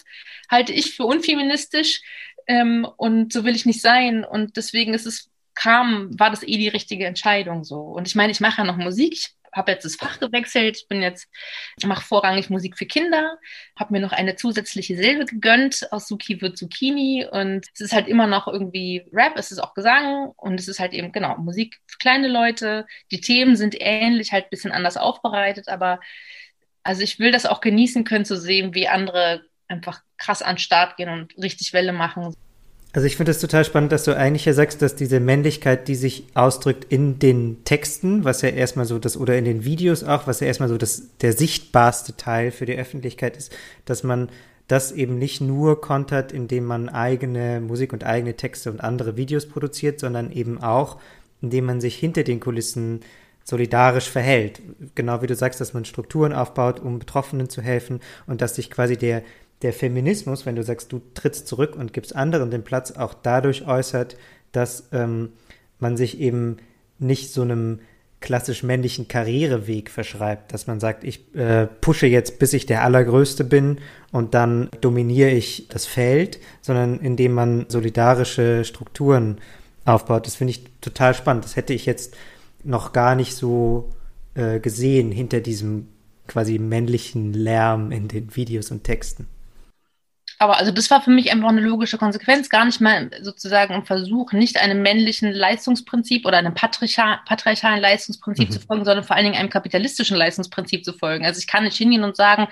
[0.49, 2.01] halte ich für unfeministisch
[2.47, 4.23] ähm, und so will ich nicht sein.
[4.23, 7.79] Und deswegen ist es kam, war das eh die richtige Entscheidung so.
[7.79, 9.13] Und ich meine, ich mache ja noch Musik.
[9.13, 10.77] Ich habe jetzt das Fach gewechselt.
[10.77, 11.27] Ich bin jetzt,
[11.85, 13.37] mache vorrangig Musik für Kinder,
[13.77, 15.91] habe mir noch eine zusätzliche Silbe gegönnt.
[15.91, 17.27] Aus Suki wird Zucchini.
[17.29, 20.79] Und es ist halt immer noch irgendwie Rap, es ist auch Gesang und es ist
[20.79, 22.85] halt eben, genau, Musik für kleine Leute.
[23.11, 25.99] Die Themen sind ähnlich, halt ein bisschen anders aufbereitet, aber
[26.83, 30.59] also ich will das auch genießen können zu sehen, wie andere einfach krass an den
[30.59, 32.35] Start gehen und richtig Welle machen.
[32.95, 35.95] Also ich finde es total spannend, dass du eigentlich ja sagst, dass diese Männlichkeit, die
[35.95, 40.27] sich ausdrückt in den Texten, was ja erstmal so das, oder in den Videos auch,
[40.27, 43.51] was ja erstmal so das, der sichtbarste Teil für die Öffentlichkeit ist,
[43.85, 44.29] dass man
[44.67, 49.47] das eben nicht nur kontert, indem man eigene Musik und eigene Texte und andere Videos
[49.47, 50.99] produziert, sondern eben auch,
[51.41, 53.01] indem man sich hinter den Kulissen
[53.43, 54.61] solidarisch verhält.
[54.95, 58.69] Genau wie du sagst, dass man Strukturen aufbaut, um Betroffenen zu helfen und dass sich
[58.71, 59.23] quasi der
[59.63, 63.65] der Feminismus, wenn du sagst, du trittst zurück und gibst anderen den Platz, auch dadurch
[63.67, 64.17] äußert,
[64.51, 65.29] dass ähm,
[65.79, 66.57] man sich eben
[66.99, 67.79] nicht so einem
[68.19, 73.43] klassisch männlichen Karriereweg verschreibt, dass man sagt, ich äh, pushe jetzt, bis ich der Allergrößte
[73.43, 73.79] bin
[74.13, 79.39] und dann dominiere ich das Feld, sondern indem man solidarische Strukturen
[79.83, 80.25] aufbaut.
[80.25, 81.43] Das finde ich total spannend.
[81.43, 82.15] Das hätte ich jetzt
[82.63, 83.89] noch gar nicht so
[84.35, 85.89] äh, gesehen hinter diesem
[86.27, 89.27] quasi männlichen Lärm in den Videos und Texten.
[90.43, 93.85] Aber also das war für mich einfach eine logische Konsequenz, gar nicht mal sozusagen ein
[93.85, 98.51] Versuch, nicht einem männlichen Leistungsprinzip oder einem patriarchal, patriarchalen Leistungsprinzip mhm.
[98.51, 101.25] zu folgen, sondern vor allen Dingen einem kapitalistischen Leistungsprinzip zu folgen.
[101.25, 102.49] Also ich kann nicht hingehen und sagen,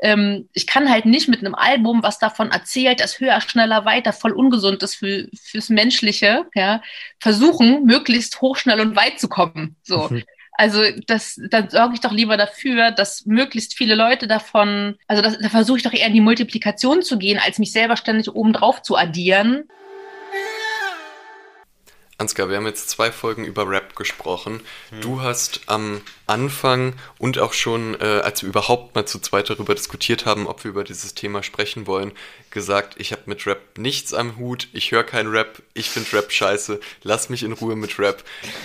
[0.00, 4.12] ähm, ich kann halt nicht mit einem Album, was davon erzählt, dass höher, schneller, weiter
[4.12, 6.82] voll ungesund ist für, fürs Menschliche, ja,
[7.18, 9.76] versuchen, möglichst hoch, schnell und weit zu kommen.
[9.82, 10.10] So.
[10.10, 10.22] Mhm.
[10.52, 15.38] Also das, dann sorge ich doch lieber dafür, dass möglichst viele Leute davon, also das,
[15.38, 18.82] da versuche ich doch eher in die Multiplikation zu gehen, als mich selber ständig obendrauf
[18.82, 19.64] zu addieren.
[22.22, 24.60] Ansgar, wir haben jetzt zwei Folgen über Rap gesprochen.
[24.90, 25.00] Hm.
[25.00, 29.74] Du hast am Anfang und auch schon, äh, als wir überhaupt mal zu zweit darüber
[29.74, 32.12] diskutiert haben, ob wir über dieses Thema sprechen wollen,
[32.50, 36.30] gesagt, ich habe mit Rap nichts am Hut, ich höre kein Rap, ich finde Rap
[36.30, 38.22] scheiße, lass mich in Ruhe mit Rap.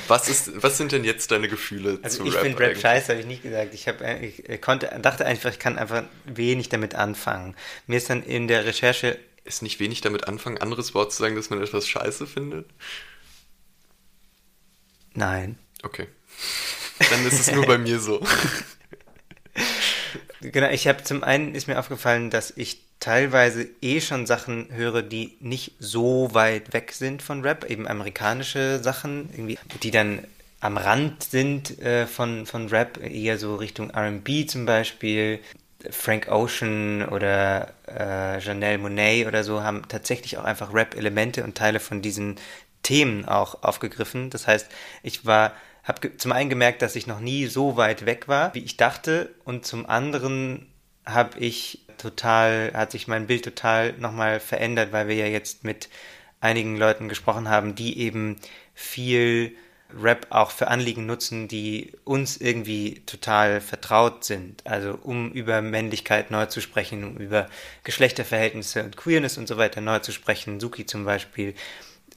[0.08, 2.44] Was, ist, was sind denn jetzt deine Gefühle also zu ich Rap?
[2.44, 3.74] Ich finde Rap scheiße, habe ich nicht gesagt.
[3.74, 7.56] Ich, hab, äh, ich konnte, dachte einfach, ich kann einfach wenig damit anfangen.
[7.88, 11.36] Mir ist dann in der Recherche ist nicht wenig damit anfangen, anderes Wort zu sagen,
[11.36, 12.68] dass man etwas scheiße findet?
[15.18, 15.58] Nein.
[15.82, 16.08] Okay.
[17.10, 18.22] Dann ist es nur bei mir so.
[20.40, 25.02] Genau, ich habe zum einen ist mir aufgefallen, dass ich teilweise eh schon Sachen höre,
[25.02, 30.24] die nicht so weit weg sind von Rap, eben amerikanische Sachen, irgendwie, die dann
[30.60, 35.40] am Rand sind äh, von, von Rap, eher so Richtung RB zum Beispiel.
[35.90, 41.80] Frank Ocean oder äh, Janelle Monet oder so haben tatsächlich auch einfach Rap-Elemente und Teile
[41.80, 42.36] von diesen
[42.88, 44.30] Themen auch aufgegriffen.
[44.30, 44.70] Das heißt,
[45.04, 48.64] ich war habe zum einen gemerkt, dass ich noch nie so weit weg war, wie
[48.64, 50.68] ich dachte, und zum anderen
[51.06, 55.90] habe ich total, hat sich mein Bild total nochmal verändert, weil wir ja jetzt mit
[56.42, 58.36] einigen Leuten gesprochen haben, die eben
[58.74, 59.56] viel
[59.98, 64.68] Rap auch für Anliegen nutzen, die uns irgendwie total vertraut sind.
[64.68, 67.48] Also um über Männlichkeit neu zu sprechen, um über
[67.86, 70.60] Geschlechterverhältnisse und Queerness und so weiter neu zu sprechen.
[70.60, 71.54] Suki zum Beispiel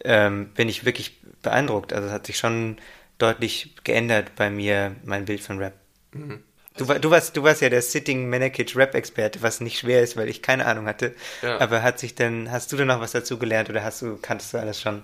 [0.05, 1.93] ähm, bin ich wirklich beeindruckt.
[1.93, 2.79] Also es hat sich schon
[3.19, 5.75] deutlich geändert bei mir, mein Bild von Rap.
[6.13, 6.43] Mhm.
[6.77, 10.29] Du, du, warst, du warst ja der Sitting Manakage Rap-Experte, was nicht schwer ist, weil
[10.29, 11.15] ich keine Ahnung hatte.
[11.43, 11.59] Ja.
[11.59, 14.55] Aber hat sich denn, hast du denn noch was dazu gelernt oder hast du, kanntest
[14.55, 15.03] du alles schon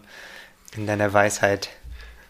[0.76, 1.68] in deiner Weisheit?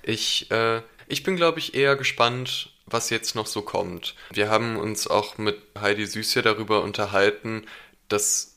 [0.02, 4.14] Ich, äh, ich bin, glaube ich, eher gespannt, was jetzt noch so kommt.
[4.32, 7.66] Wir haben uns auch mit Heidi Süß ja darüber unterhalten,
[8.08, 8.55] dass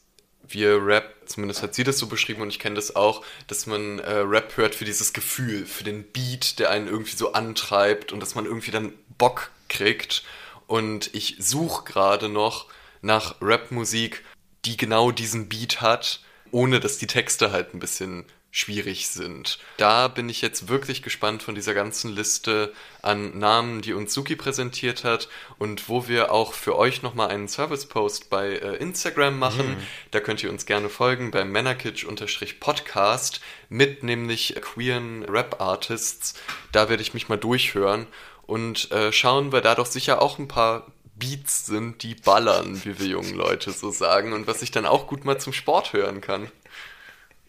[0.53, 3.99] wir Rap, zumindest hat sie das so beschrieben und ich kenne das auch, dass man
[3.99, 8.19] äh, Rap hört für dieses Gefühl, für den Beat, der einen irgendwie so antreibt und
[8.19, 10.23] dass man irgendwie dann Bock kriegt.
[10.67, 12.67] Und ich suche gerade noch
[13.01, 14.23] nach Rap-Musik,
[14.65, 16.21] die genau diesen Beat hat,
[16.51, 18.25] ohne dass die Texte halt ein bisschen
[18.59, 19.57] schwierig sind.
[19.77, 24.35] Da bin ich jetzt wirklich gespannt von dieser ganzen Liste an Namen, die uns Suki
[24.35, 29.69] präsentiert hat und wo wir auch für euch nochmal einen Service-Post bei äh, Instagram machen.
[29.69, 29.77] Mhm.
[30.11, 33.39] Da könnt ihr uns gerne folgen bei Männerkitsch-Podcast
[33.69, 36.33] mit nämlich queeren Rap-Artists.
[36.71, 38.07] Da werde ich mich mal durchhören
[38.45, 42.99] und äh, schauen, weil da doch sicher auch ein paar Beats sind, die ballern, wie
[42.99, 46.19] wir jungen Leute so sagen und was ich dann auch gut mal zum Sport hören
[46.21, 46.51] kann.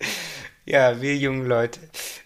[0.70, 1.80] Ja, wir jungen Leute.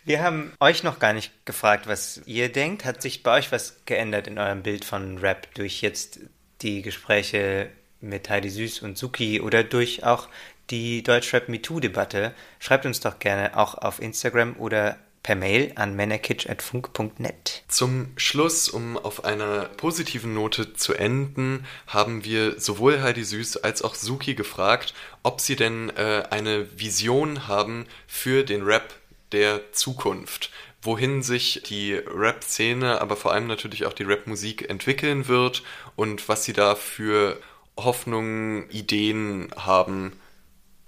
[0.05, 2.85] Wir haben euch noch gar nicht gefragt, was ihr denkt.
[2.85, 6.21] Hat sich bei euch was geändert in eurem Bild von Rap durch jetzt
[6.61, 7.71] die Gespräche
[8.03, 10.29] mit Heidi Süß und Suki oder durch auch
[10.69, 12.35] die Deutschrap MeToo-Debatte?
[12.59, 17.65] Schreibt uns doch gerne auch auf Instagram oder per Mail an männerkitsch.funk.net.
[17.67, 23.83] Zum Schluss, um auf einer positiven Note zu enden, haben wir sowohl Heidi Süß als
[23.83, 24.95] auch Suki gefragt,
[25.25, 28.95] ob sie denn äh, eine Vision haben für den Rap
[29.33, 30.51] der Zukunft
[30.87, 35.63] wohin sich die Rap-Szene, aber vor allem natürlich auch die Rap-Musik entwickeln wird
[35.97, 37.41] und was sie da für
[37.75, 40.13] Hoffnungen, Ideen haben.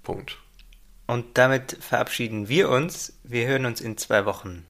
[0.03, 0.37] Punkt.
[1.07, 3.13] Und damit verabschieden wir uns.
[3.23, 4.65] Wir hören uns in zwei Wochen.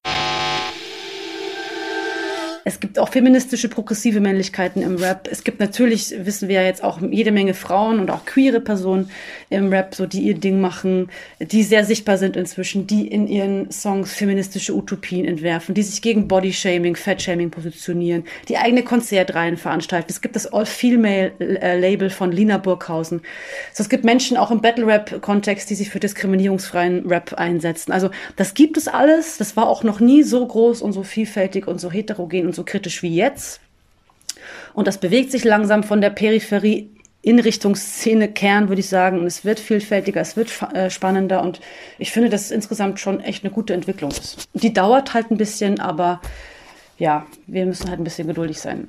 [2.67, 5.29] Es gibt auch feministische, progressive Männlichkeiten im Rap.
[5.31, 9.09] Es gibt natürlich, wissen wir ja jetzt auch jede Menge Frauen und auch queere Personen
[9.49, 11.09] im Rap, so die ihr Ding machen,
[11.39, 16.27] die sehr sichtbar sind inzwischen, die in ihren Songs feministische Utopien entwerfen, die sich gegen
[16.27, 20.07] Bodyshaming, Fatshaming positionieren, die eigene Konzertreihen veranstalten.
[20.09, 23.21] Es gibt das All-Female-Label von Lina Burghausen.
[23.71, 27.93] So, es gibt Menschen auch im Battle-Rap-Kontext, die sich für diskriminierungsfreien Rap einsetzen.
[27.93, 29.37] Also das gibt es alles.
[29.37, 32.63] Das war auch noch nie so groß und so vielfältig und so heterogen und so
[32.65, 33.61] kritisch wie jetzt.
[34.73, 36.89] Und das bewegt sich langsam von der Peripherie
[37.21, 39.19] in Richtung Szene-Kern, würde ich sagen.
[39.19, 41.41] Und es wird vielfältiger, es wird äh, spannender.
[41.41, 41.61] Und
[41.97, 44.49] ich finde, dass es insgesamt schon echt eine gute Entwicklung ist.
[44.53, 46.21] Die dauert halt ein bisschen, aber
[46.97, 48.87] ja, wir müssen halt ein bisschen geduldig sein.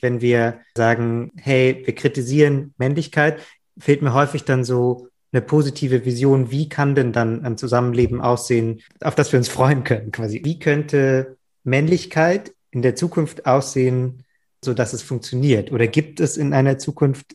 [0.00, 3.40] Wenn wir sagen, hey, wir kritisieren Männlichkeit,
[3.78, 8.82] fehlt mir häufig dann so eine positive Vision, wie kann denn dann ein Zusammenleben aussehen,
[9.00, 10.42] auf das wir uns freuen können, quasi.
[10.44, 14.24] Wie könnte Männlichkeit in der Zukunft aussehen,
[14.62, 15.72] so dass es funktioniert?
[15.72, 17.34] Oder gibt es in einer Zukunft,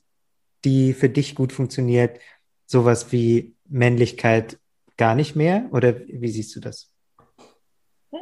[0.63, 2.19] die für dich gut funktioniert,
[2.67, 4.59] sowas wie Männlichkeit
[4.97, 5.67] gar nicht mehr?
[5.71, 6.91] Oder wie siehst du das?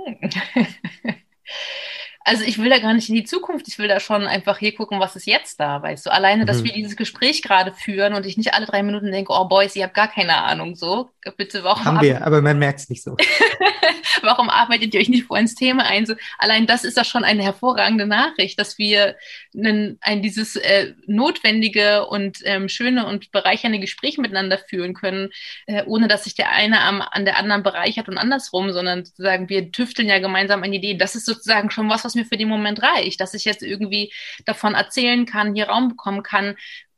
[2.27, 4.73] Also ich will da gar nicht in die Zukunft, ich will da schon einfach hier
[4.73, 6.11] gucken, was ist jetzt da, weißt du.
[6.11, 6.65] Alleine, dass mhm.
[6.65, 9.83] wir dieses Gespräch gerade führen und ich nicht alle drei Minuten denke, oh Boys, ihr
[9.83, 11.11] habt gar keine Ahnung, so.
[11.37, 11.85] Bitte, warum?
[11.85, 13.15] Haben wir, aber man merkt es nicht so.
[14.21, 16.05] warum arbeitet ihr euch nicht vor ins Thema ein?
[16.05, 19.15] So, allein das ist doch schon eine hervorragende Nachricht, dass wir
[19.55, 25.29] einen, ein, dieses äh, notwendige und ähm, schöne und bereichernde Gespräch miteinander führen können,
[25.67, 29.49] äh, ohne dass sich der eine am, an der anderen bereichert und andersrum, sondern sozusagen
[29.49, 30.97] wir tüfteln ja gemeinsam an Ideen.
[30.97, 34.11] Das ist sozusagen schon was, was mir für den Moment reicht, dass ich jetzt irgendwie
[34.45, 36.55] davon erzählen kann, hier Raum bekommen kann,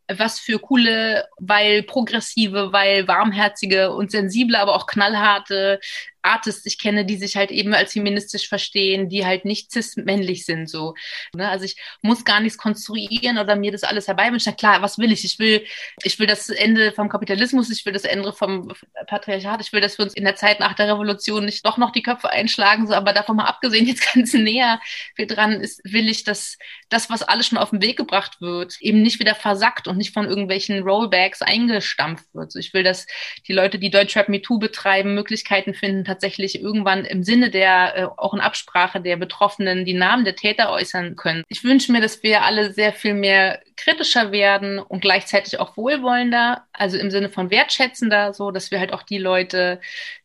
[0.10, 5.80] was für coole, weil progressive, weil warmherzige und sensible, aber auch knallharte
[6.28, 10.70] Artists ich kenne, die sich halt eben als feministisch verstehen, die halt nicht cis-männlich sind,
[10.70, 10.94] so.
[11.34, 11.50] Ne?
[11.50, 14.56] Also ich muss gar nichts konstruieren oder mir das alles herbeiwünschen.
[14.56, 15.24] Klar, was will ich?
[15.24, 15.66] Ich will,
[16.04, 18.74] ich will das Ende vom Kapitalismus, ich will das Ende vom
[19.08, 21.92] Patriarchat, ich will, dass wir uns in der Zeit nach der Revolution nicht doch noch
[21.92, 24.80] die Köpfe einschlagen, so, aber davon mal abgesehen, jetzt ganz näher
[25.18, 26.58] dran ist, will ich, dass
[26.90, 30.14] das, was alles schon auf den Weg gebracht wird, eben nicht wieder versackt und nicht
[30.14, 32.52] von irgendwelchen Rollbacks eingestampft wird.
[32.52, 33.08] So, ich will, dass
[33.48, 38.34] die Leute, die Deutschrap MeToo betreiben, Möglichkeiten finden, tatsächlich irgendwann im Sinne der, äh, auch
[38.34, 41.44] in Absprache der Betroffenen, die Namen der Täter äußern können.
[41.48, 46.66] Ich wünsche mir, dass wir alle sehr viel mehr kritischer werden und gleichzeitig auch wohlwollender,
[46.74, 49.80] also im Sinne von wertschätzender, so, dass wir halt auch die Leute,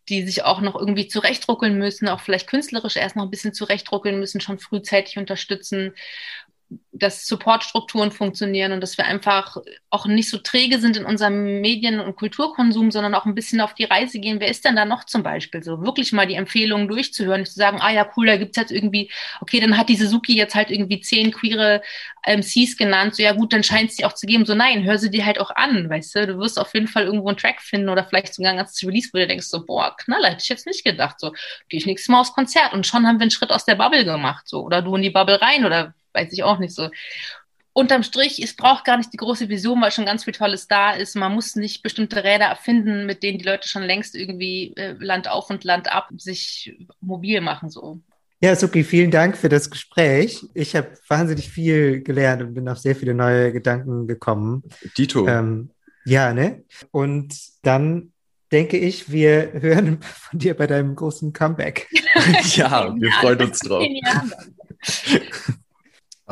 [0.09, 4.19] die sich auch noch irgendwie zurechtruckeln müssen, auch vielleicht künstlerisch erst noch ein bisschen zurechtruckeln
[4.19, 5.93] müssen, schon frühzeitig unterstützen
[6.93, 9.57] dass Supportstrukturen funktionieren und dass wir einfach
[9.91, 13.75] auch nicht so träge sind in unserem Medien- und Kulturkonsum, sondern auch ein bisschen auf
[13.75, 14.41] die Reise gehen.
[14.41, 15.83] Wer ist denn da noch zum Beispiel so?
[15.83, 19.11] Wirklich mal die Empfehlungen durchzuhören, nicht zu sagen, ah ja, cool, da gibt's jetzt irgendwie,
[19.41, 21.83] okay, dann hat die Suzuki jetzt halt irgendwie zehn queere
[22.25, 24.47] MCs genannt, so ja gut, dann scheint es die auch zu geben.
[24.47, 26.27] So nein, hör sie dir halt auch an, weißt du?
[26.27, 29.11] Du wirst auf jeden Fall irgendwo einen Track finden oder vielleicht sogar ein ganzes Release,
[29.13, 31.19] wo du denkst so, boah, Knaller, hätte ich jetzt nicht gedacht.
[31.19, 31.33] So,
[31.69, 34.05] gehe ich nächstes Mal aufs Konzert und schon haben wir einen Schritt aus der Bubble
[34.05, 34.63] gemacht, so.
[34.63, 36.91] Oder du in die Bubble rein oder weiß ich auch nicht so.
[37.75, 40.93] Unterm Strich, es braucht gar nicht die große Vision, weil schon ganz viel Tolles da
[40.93, 41.17] ist.
[41.17, 45.29] Man muss nicht bestimmte Räder erfinden, mit denen die Leute schon längst irgendwie äh, Land
[45.29, 48.01] auf und Land ab sich mobil machen, so.
[48.43, 50.45] Ja, Suki, vielen Dank für das Gespräch.
[50.53, 54.65] Ich habe wahnsinnig viel gelernt und bin auf sehr viele neue Gedanken gekommen.
[54.99, 55.29] Dito.
[55.29, 55.71] Ähm,
[56.05, 56.65] ja, ne?
[56.91, 58.13] Und dann
[58.51, 61.89] denke ich, wir hören von dir bei deinem großen Comeback.
[62.57, 63.87] ja, wir freuen uns drauf.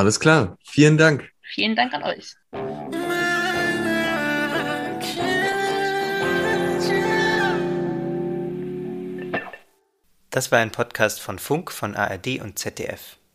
[0.01, 0.57] Alles klar.
[0.65, 1.31] Vielen Dank.
[1.43, 2.35] Vielen Dank an euch.
[10.31, 13.20] Das war ein Podcast von Funk, von ARD und ZDF.